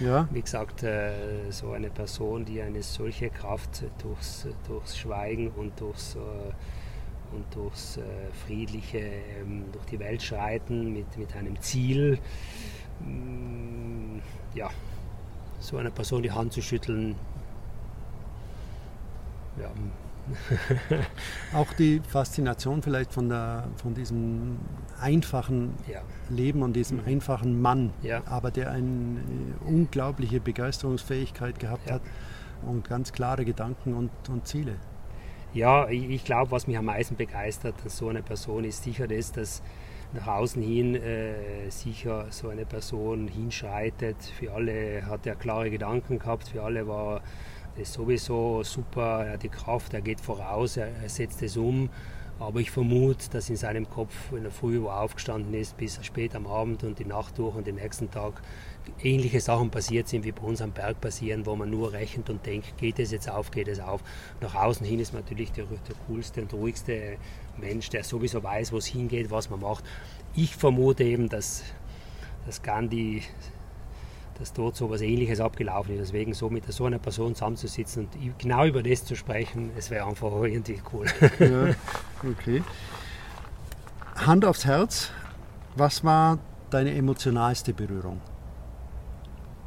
[0.00, 0.28] Ja.
[0.30, 6.16] Wie gesagt, äh, so eine Person, die eine solche Kraft durchs, durchs Schweigen und durchs,
[6.16, 6.18] äh,
[7.34, 8.02] und durchs äh,
[8.46, 12.18] friedliche, ähm, durch die Welt schreiten mit, mit einem Ziel.
[13.00, 14.18] Mm,
[14.54, 14.70] ja,
[15.58, 17.16] so einer Person die Hand zu schütteln,
[19.60, 19.70] ja,
[21.54, 24.58] auch die Faszination vielleicht von, der, von diesem
[25.00, 26.00] einfachen ja.
[26.30, 27.06] Leben und diesem mhm.
[27.06, 28.22] einfachen Mann, ja.
[28.26, 29.20] aber der eine
[29.64, 31.94] unglaubliche Begeisterungsfähigkeit gehabt ja.
[31.94, 32.02] hat
[32.62, 34.76] und ganz klare Gedanken und, und Ziele.
[35.52, 39.06] Ja, ich, ich glaube, was mich am meisten begeistert an so einer Person ist sicher
[39.06, 39.62] das, dass
[40.12, 44.16] nach außen hin äh, sicher so eine Person hinschreitet.
[44.38, 47.20] Für alle hat er klare Gedanken gehabt, für alle war
[47.76, 51.90] ist sowieso super, er hat die Kraft, er geht voraus, er, er setzt es um.
[52.40, 56.34] Aber ich vermute, dass in seinem Kopf, wenn er früh wo aufgestanden ist, bis spät
[56.34, 58.42] am Abend und die Nacht durch und den nächsten Tag
[59.00, 62.44] ähnliche Sachen passiert sind, wie bei uns am Berg passieren, wo man nur rechnet und
[62.44, 64.02] denkt, geht es jetzt auf, geht es auf.
[64.40, 67.18] Nach außen hin ist man natürlich der, der coolste und ruhigste
[67.56, 69.84] Mensch, der sowieso weiß, wo es hingeht, was man macht.
[70.34, 71.62] Ich vermute eben, dass,
[72.46, 73.22] dass Gandhi
[74.38, 76.00] dass dort so etwas Ähnliches abgelaufen ist.
[76.00, 80.06] Deswegen so mit so einer Person zusammenzusitzen und genau über das zu sprechen, es wäre
[80.06, 81.06] einfach irgendwie cool.
[81.38, 81.74] Ja,
[82.30, 82.62] okay.
[84.16, 85.10] Hand aufs Herz,
[85.76, 86.38] was war
[86.70, 88.20] deine emotionalste Berührung,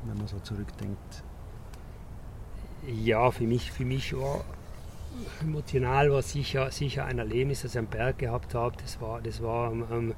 [0.05, 1.23] wenn man so zurückdenkt?
[2.87, 4.43] Ja, für mich, für mich war
[5.41, 8.75] emotional war sicher, sicher ein Erlebnis, das ich am Berg gehabt habe.
[8.81, 10.13] Das war, das war ähm,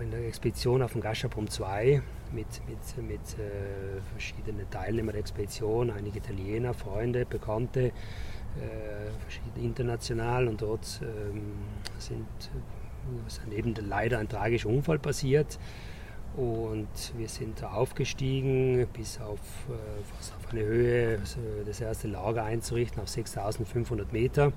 [0.00, 2.02] in der Expedition auf dem Gashapum 2
[2.32, 7.92] mit, mit, mit äh, verschiedenen Teilnehmern der Expedition, einige Italiener, Freunde, Bekannte,
[8.60, 11.52] äh, international und dort ähm,
[11.98, 12.26] sind,
[13.26, 15.58] ist eben leider ein tragischer Unfall passiert
[16.36, 19.72] und wir sind aufgestiegen bis auf, äh,
[20.20, 21.20] auf eine Höhe,
[21.66, 24.52] das erste Lager einzurichten auf 6500 Meter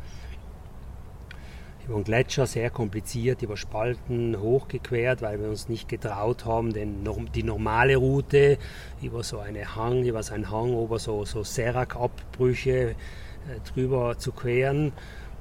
[1.87, 7.07] über den Gletscher, sehr kompliziert, über Spalten hochgequert, weil wir uns nicht getraut haben, den,
[7.33, 8.57] die normale Route
[9.01, 12.95] über so eine Hang, über so einen Hang, über so, so Serak-Abbrüche äh,
[13.73, 14.93] drüber zu queren.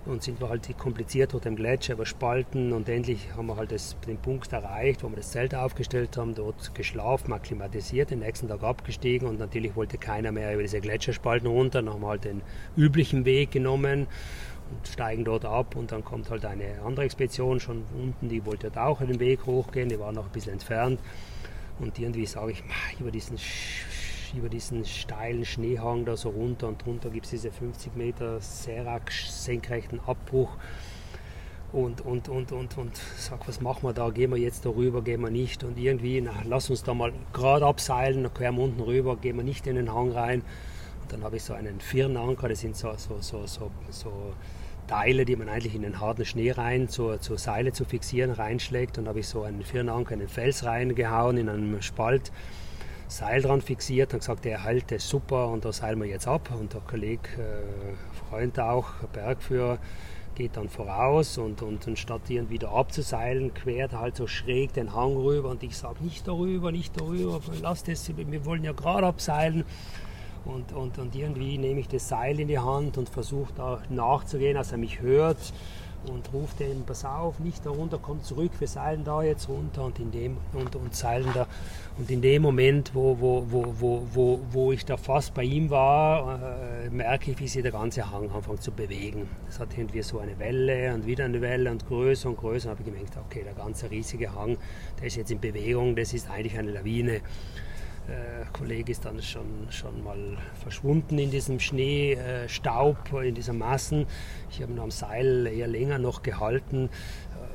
[0.07, 3.73] Und sind wir halt kompliziert durch den Gletscher über Spalten und endlich haben wir halt
[3.73, 8.49] das, den Punkt erreicht, wo wir das Zelt aufgestellt haben, dort geschlafen, akklimatisiert, den nächsten
[8.49, 11.81] Tag abgestiegen und natürlich wollte keiner mehr über diese Gletscherspalten runter.
[11.81, 12.43] Dann haben wir halt den
[12.77, 14.07] üblichen Weg genommen
[14.71, 18.71] und steigen dort ab und dann kommt halt eine andere Expedition schon unten, die wollte
[18.71, 21.01] dort auch den Weg hochgehen, die war noch ein bisschen entfernt
[21.79, 22.65] und irgendwie sage ich,
[22.99, 23.37] über diesen,
[24.37, 29.11] über diesen steilen Schneehang da so runter und drunter gibt es diese 50 Meter Serak
[29.13, 30.57] senkrechten Abbruch
[31.75, 34.11] und, und, und, und, und sag, was machen wir da?
[34.11, 35.65] Gehen wir jetzt darüber, gehen wir nicht?
[35.65, 39.37] Und irgendwie, na, lass uns da mal gerade abseilen, dann queren wir unten rüber, gehen
[39.37, 40.43] wir nicht in den Hang rein.
[41.05, 44.33] Und dann habe ich so einen Firnanker, das sind so, so, so, so, so
[44.87, 48.97] Teile, die man eigentlich in den harten Schnee rein zur, zur Seile zu fixieren reinschlägt.
[48.97, 52.33] Und habe ich so einen Firnanker in den Fels reingehauen, in einem Spalt.
[53.07, 56.51] Seil dran fixiert und gesagt, der hält das super und da seilen wir jetzt ab.
[56.59, 59.79] Und der Kollege, äh, Freund auch, Bergführer,
[60.35, 64.95] geht dann voraus und, und anstatt ihn wieder abzuseilen, quert er halt so schräg den
[64.95, 69.07] Hang rüber und ich sage, nicht darüber, nicht darüber, lass das, wir wollen ja gerade
[69.07, 69.65] abseilen.
[70.45, 74.55] Und, und, und irgendwie nehme ich das Seil in die Hand und versuche da nachzugehen,
[74.55, 75.39] dass er mich hört
[76.09, 79.85] und ruft ihm, pass auf, nicht da runter, komm zurück, wir seilen da jetzt runter
[79.85, 81.47] und in dem, und, und seilen da.
[81.97, 85.71] Und in dem Moment, wo, wo, wo, wo, wo, wo ich da fast bei ihm
[85.71, 86.41] war,
[86.85, 89.29] äh, merke ich, wie sich der ganze Hang anfängt zu bewegen.
[89.49, 92.71] Es hat irgendwie so eine Welle und wieder eine Welle und größer und größer.
[92.71, 94.59] Und habe ich gemerkt, okay, der ganze riesige Hang,
[94.99, 97.21] der ist jetzt in Bewegung, das ist eigentlich eine Lawine.
[98.09, 100.19] Der Kollege ist dann schon, schon mal
[100.63, 104.07] verschwunden in diesem Schneestaub, äh, in dieser Massen.
[104.51, 106.91] Ich habe ihn am Seil eher länger noch gehalten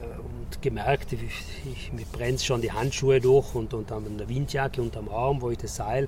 [0.02, 1.22] äh, und gemerkt, ich,
[1.72, 5.52] ich, mir brennt schon die Handschuhe durch und, und dann eine Windjacke unterm Arm, wo
[5.52, 6.08] ich das Seil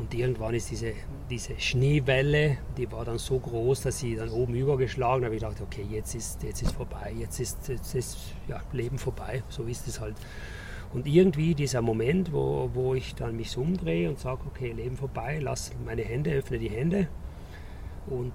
[0.00, 0.94] und irgendwann ist diese,
[1.28, 5.34] diese Schneewelle, die war dann so groß, dass sie dann oben übergeschlagen habe.
[5.34, 8.16] Ich dachte, okay, jetzt ist, jetzt ist vorbei, jetzt ist, jetzt ist
[8.48, 10.16] ja, Leben vorbei, so ist es halt.
[10.92, 14.96] Und irgendwie dieser Moment, wo, wo ich dann mich so umdrehe und sage, okay, Leben
[14.96, 17.06] vorbei, lass meine Hände, öffne die Hände
[18.08, 18.32] und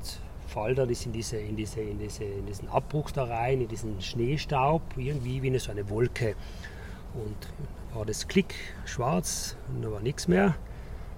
[0.47, 4.01] fall dann in, diese, in, diese, in, diese, in diesen Abbruch da rein, in diesen
[4.01, 6.36] Schneestaub, irgendwie wie eine, so eine Wolke.
[7.14, 7.36] Und
[7.93, 10.56] war das Klick schwarz und da war nichts mehr.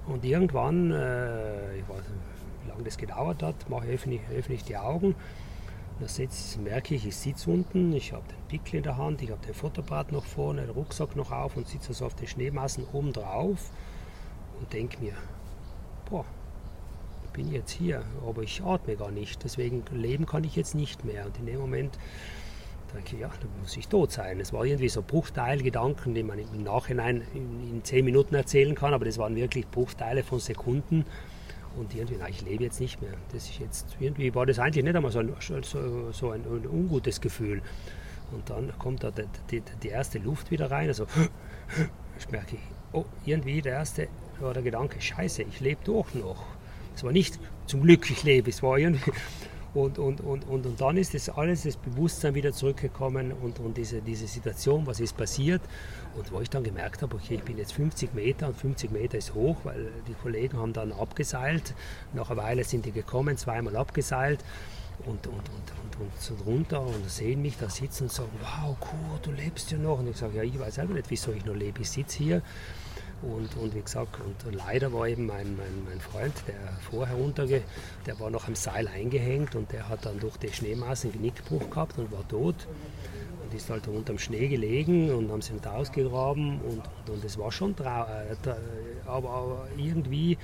[0.08, 4.64] Und irgendwann, äh, ich weiß nicht, wie lange das gedauert hat, mache, öffne, öffne ich
[4.64, 5.14] die Augen
[6.00, 9.32] da sitz, merke ich, ich sitze unten, ich habe den Pickel in der Hand, ich
[9.32, 12.86] habe den Fotoapparat noch vorne, den Rucksack noch auf und sitze so auf den Schneemassen
[12.94, 13.72] oben drauf
[14.60, 15.14] und denke mir,
[16.10, 16.26] boah,
[17.26, 21.06] ich bin jetzt hier, aber ich atme gar nicht, deswegen leben kann ich jetzt nicht
[21.06, 21.26] mehr.
[21.26, 21.98] Und in dem Moment
[22.94, 24.40] denke ich, ja, dann muss ich tot sein.
[24.40, 28.94] Es war irgendwie so Bruchteilgedanken, die man im Nachhinein in, in zehn Minuten erzählen kann,
[28.94, 31.06] aber das waren wirklich Bruchteile von Sekunden.
[31.78, 33.14] Und irgendwie, na, ich lebe jetzt nicht mehr.
[33.32, 36.68] Das ist jetzt, irgendwie war das eigentlich nicht einmal so ein, so, so ein, ein
[36.68, 37.62] ungutes Gefühl.
[38.32, 40.88] Und dann kommt da die, die, die, erste Luft wieder rein.
[40.88, 41.06] Also
[42.20, 42.58] ich merke
[42.94, 44.08] oh, irgendwie der erste
[44.40, 46.46] war der Gedanke, scheiße, ich lebe doch noch.
[46.96, 49.12] Es war nicht zum Glück, ich lebe, es war irgendwie,
[49.78, 53.78] und, und, und, und, und dann ist das alles, das Bewusstsein wieder zurückgekommen und, und
[53.78, 55.62] diese, diese Situation, was ist passiert.
[56.16, 59.20] Und wo ich dann gemerkt habe, okay, ich bin jetzt 50 Meter und 50 Meter
[59.20, 61.76] ist hoch, weil die Kollegen haben dann abgeseilt.
[62.14, 64.44] Nach einer Weile sind die gekommen, zweimal abgeseilt
[65.06, 69.20] und, und, und, und, und runter und sehen mich da sitzen und sagen, wow, cool,
[69.22, 70.00] du lebst ja noch.
[70.00, 71.82] Und ich sage, ja, ich weiß selber nicht, wieso ich noch lebe.
[71.82, 72.42] Ich sitze hier
[73.22, 76.56] und, und wie gesagt, und leider war eben mein, mein, mein Freund, der
[76.90, 77.64] vorher runterge,
[78.06, 81.70] der war noch am Seil eingehängt und der hat dann durch die Schneemasse einen Genickbruch
[81.70, 82.68] gehabt und war tot.
[83.44, 87.52] Und ist halt unterm Schnee gelegen und haben sie ihn ausgegraben und, und, es war
[87.52, 88.38] schon traurig.
[88.46, 88.50] Äh,
[89.08, 90.38] aber, aber irgendwie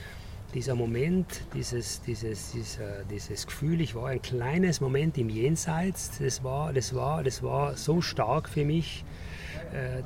[0.54, 6.44] dieser Moment, dieses, dieses, dieser, dieses Gefühl, ich war ein kleines Moment im Jenseits, das
[6.44, 9.04] war, das war, das war so stark für mich,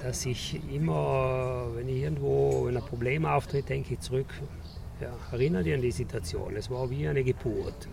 [0.02, 4.28] dass ich immer, wenn ich irgendwo wenn ein Problem auftritt, denke ich zurück,
[5.02, 6.56] ja, erinnere dich an die Situation.
[6.56, 7.88] Es war wie eine Geburt.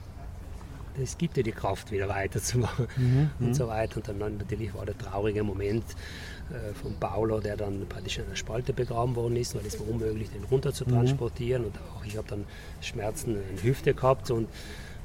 [1.01, 3.55] Es gibt dir die Kraft, wieder weiterzumachen mhm, und mhm.
[3.55, 3.97] so weiter.
[3.97, 5.85] Und dann natürlich war der traurige Moment
[6.51, 9.89] äh, von Paulo, der dann praktisch in einer Spalte begraben worden ist, weil es war
[9.89, 11.63] unmöglich, den runter zu transportieren.
[11.63, 11.69] Mhm.
[11.69, 12.45] Und auch ich habe dann
[12.81, 14.49] Schmerzen in der Hüfte gehabt und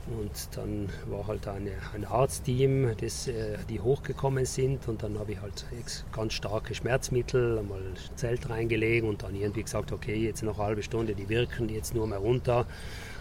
[0.08, 4.88] und dann war halt eine, ein Arztteam, das, äh, die hochgekommen sind.
[4.88, 5.66] Und dann habe ich halt
[6.12, 7.82] ganz starke Schmerzmittel, einmal
[8.16, 11.94] Zelt reingelegt und dann irgendwie gesagt, okay, jetzt noch eine halbe Stunde, die wirken jetzt
[11.94, 12.66] nur mehr runter.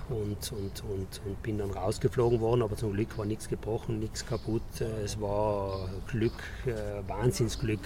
[0.08, 4.24] und, und, und, und bin dann rausgeflogen worden, aber zum Glück war nichts gebrochen, nichts
[4.24, 4.62] kaputt.
[4.80, 6.32] Äh, es war Glück,
[6.66, 7.80] äh, Wahnsinnsglück.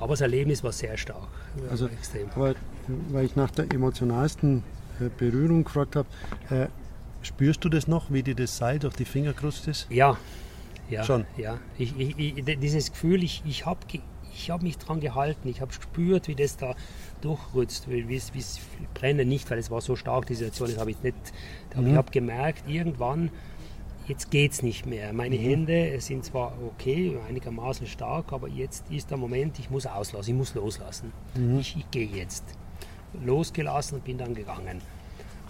[0.00, 1.28] Aber das Erlebnis war sehr stark.
[1.70, 2.28] Also, extrem.
[2.34, 2.54] Aber,
[3.10, 4.64] weil ich nach der emotionalsten
[5.00, 6.08] äh, Berührung gefragt habe,
[6.50, 6.66] äh,
[7.22, 9.86] spürst du das noch, wie dir das Seil durch die Finger ist?
[9.90, 10.18] Ja,
[10.88, 11.04] ja.
[11.04, 11.24] Schon?
[11.36, 11.58] Ja.
[11.78, 13.80] Ich, ich, ich, dieses Gefühl, ich, ich habe
[14.34, 16.74] ich hab mich dran gehalten, ich habe gespürt, wie das da
[17.20, 18.60] durchrutscht, wie es
[18.94, 21.16] brennen nicht, weil es war so stark, die Situation, das habe ich nicht,
[21.72, 21.90] aber mhm.
[21.90, 23.30] ich habe gemerkt, irgendwann,
[24.06, 25.12] jetzt geht es nicht mehr.
[25.12, 25.42] Meine mhm.
[25.42, 30.36] Hände sind zwar okay, einigermaßen stark, aber jetzt ist der Moment, ich muss auslassen, ich
[30.36, 31.12] muss loslassen.
[31.34, 31.60] Mhm.
[31.60, 32.44] Ich, ich gehe jetzt.
[33.24, 34.80] Losgelassen und bin dann gegangen.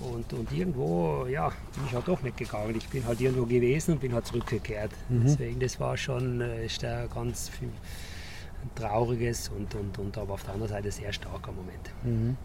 [0.03, 2.75] Und, und irgendwo, ja, bin ich halt doch nicht gegangen.
[2.77, 4.91] Ich bin halt irgendwo gewesen und bin halt zurückgekehrt.
[5.09, 5.23] Mhm.
[5.25, 6.67] Deswegen, das war schon äh,
[7.15, 11.91] ganz viel, ein trauriges und, und, und aber auf der anderen Seite sehr starker Moment.
[12.03, 12.37] Mhm.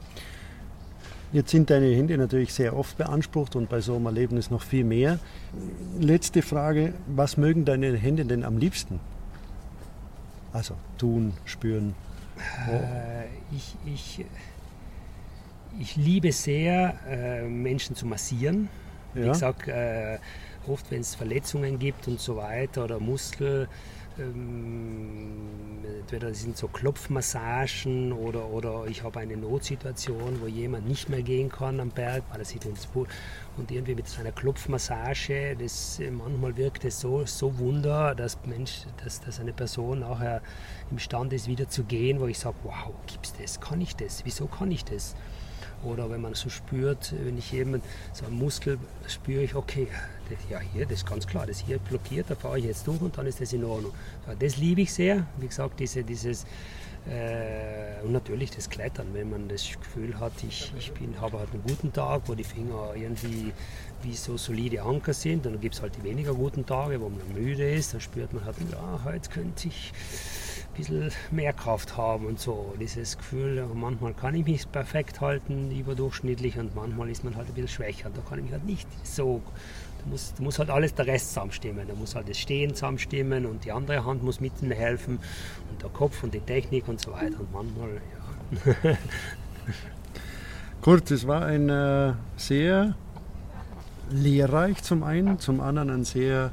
[1.34, 4.86] Jetzt sind deine Hände natürlich sehr oft beansprucht und bei so einem Erlebnis noch viel
[4.86, 5.20] mehr.
[6.00, 9.00] Letzte Frage, was mögen deine Hände denn am liebsten?
[10.54, 11.96] Also tun, spüren.
[12.70, 12.72] Oh.
[12.72, 14.26] Äh, ich, ich,
[15.80, 18.70] ich liebe sehr, äh, Menschen zu massieren.
[19.14, 19.24] Ja.
[19.24, 20.20] Wie gesagt, äh,
[20.68, 23.68] oft wenn es Verletzungen gibt und so weiter oder Muskel,
[24.20, 31.22] ähm, entweder sind so Klopfmassagen oder, oder ich habe eine Notsituation, wo jemand nicht mehr
[31.22, 33.08] gehen kann am Berg, weil er sieht ins Boot
[33.58, 38.86] und irgendwie mit so einer Klopfmassage, das manchmal wirkt es so, so Wunder, dass Mensch,
[39.04, 40.42] dass, dass eine Person nachher
[40.90, 43.62] imstande ist, wieder zu gehen, wo ich sage, wow, gibt's das?
[43.62, 44.26] Kann ich das?
[44.26, 45.16] Wieso kann ich das?
[45.84, 49.88] Oder wenn man so spürt, wenn ich jemand so einen Muskel spüre ich, okay,
[50.30, 53.02] das, ja hier, das ist ganz klar, das hier blockiert, da fahre ich jetzt durch
[53.02, 53.94] und dann ist das in Ordnung.
[54.28, 56.46] Ja, das liebe ich sehr, wie gesagt, diese, dieses
[57.10, 61.52] äh, und natürlich das Klettern, wenn man das Gefühl hat, ich, ich bin, habe halt
[61.54, 63.54] einen guten Tag, wo die Finger irgendwie
[64.04, 67.10] wie so solide Anker sind, und dann gibt es halt die weniger guten Tage, wo
[67.10, 69.94] man müde ist, dann spürt man halt, ja, heute könnte ich
[70.78, 72.74] bisschen mehr Kraft haben und so.
[72.80, 77.54] Dieses Gefühl, manchmal kann ich mich perfekt halten, überdurchschnittlich und manchmal ist man halt ein
[77.54, 78.10] bisschen schwächer.
[78.14, 79.42] Da kann ich mich halt nicht so.
[80.00, 81.88] Da muss, da muss halt alles der Rest zusammenstimmen.
[81.88, 85.20] Da muss halt das Stehen zusammenstimmen und die andere Hand muss mithelfen
[85.72, 87.40] und der Kopf und die Technik und so weiter.
[87.40, 87.90] Und manchmal,
[88.86, 88.98] ja.
[90.82, 92.96] Kurt, es war ein äh, sehr
[94.10, 96.52] lehrreich zum einen, zum anderen ein sehr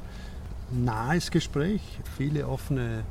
[0.71, 1.81] nahes Gespräch,
[2.17, 3.03] viele offene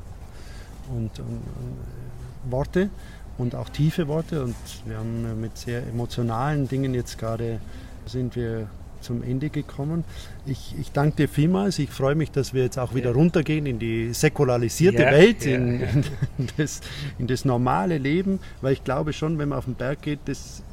[0.89, 2.89] und, und, und Worte
[3.37, 4.43] und auch tiefe Worte.
[4.43, 4.55] Und
[4.85, 7.59] wir haben mit sehr emotionalen Dingen jetzt gerade
[8.05, 8.67] sind wir
[9.01, 10.03] zum Ende gekommen.
[10.45, 11.79] Ich, ich danke dir vielmals.
[11.79, 13.15] Ich freue mich, dass wir jetzt auch wieder ja.
[13.15, 15.81] runtergehen in die säkularisierte ja, Welt, ja, in,
[16.37, 16.81] in, das,
[17.19, 20.63] in das normale Leben, weil ich glaube schon, wenn man auf den Berg geht, das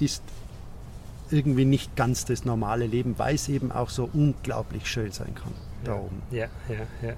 [0.00, 0.22] ist
[1.30, 5.52] irgendwie nicht ganz das normale Leben, weil es eben auch so unglaublich schön sein kann
[5.84, 6.22] da oben.
[6.30, 7.14] Ja, ja, ja.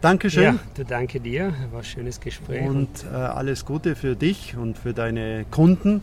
[0.00, 0.42] Dankeschön.
[0.42, 1.52] Ja, du danke dir.
[1.70, 2.66] War ein schönes Gespräch.
[2.66, 6.02] Und äh, alles Gute für dich und für deine Kunden.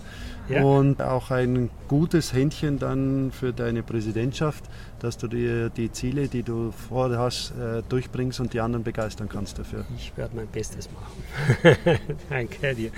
[0.49, 0.61] Ja.
[0.63, 4.63] Und auch ein gutes Händchen dann für deine Präsidentschaft,
[4.99, 9.59] dass du dir die Ziele, die du vorhast, äh, durchbringst und die anderen begeistern kannst
[9.59, 9.85] dafür.
[9.97, 11.77] Ich werde mein Bestes machen.
[12.29, 12.91] danke dir.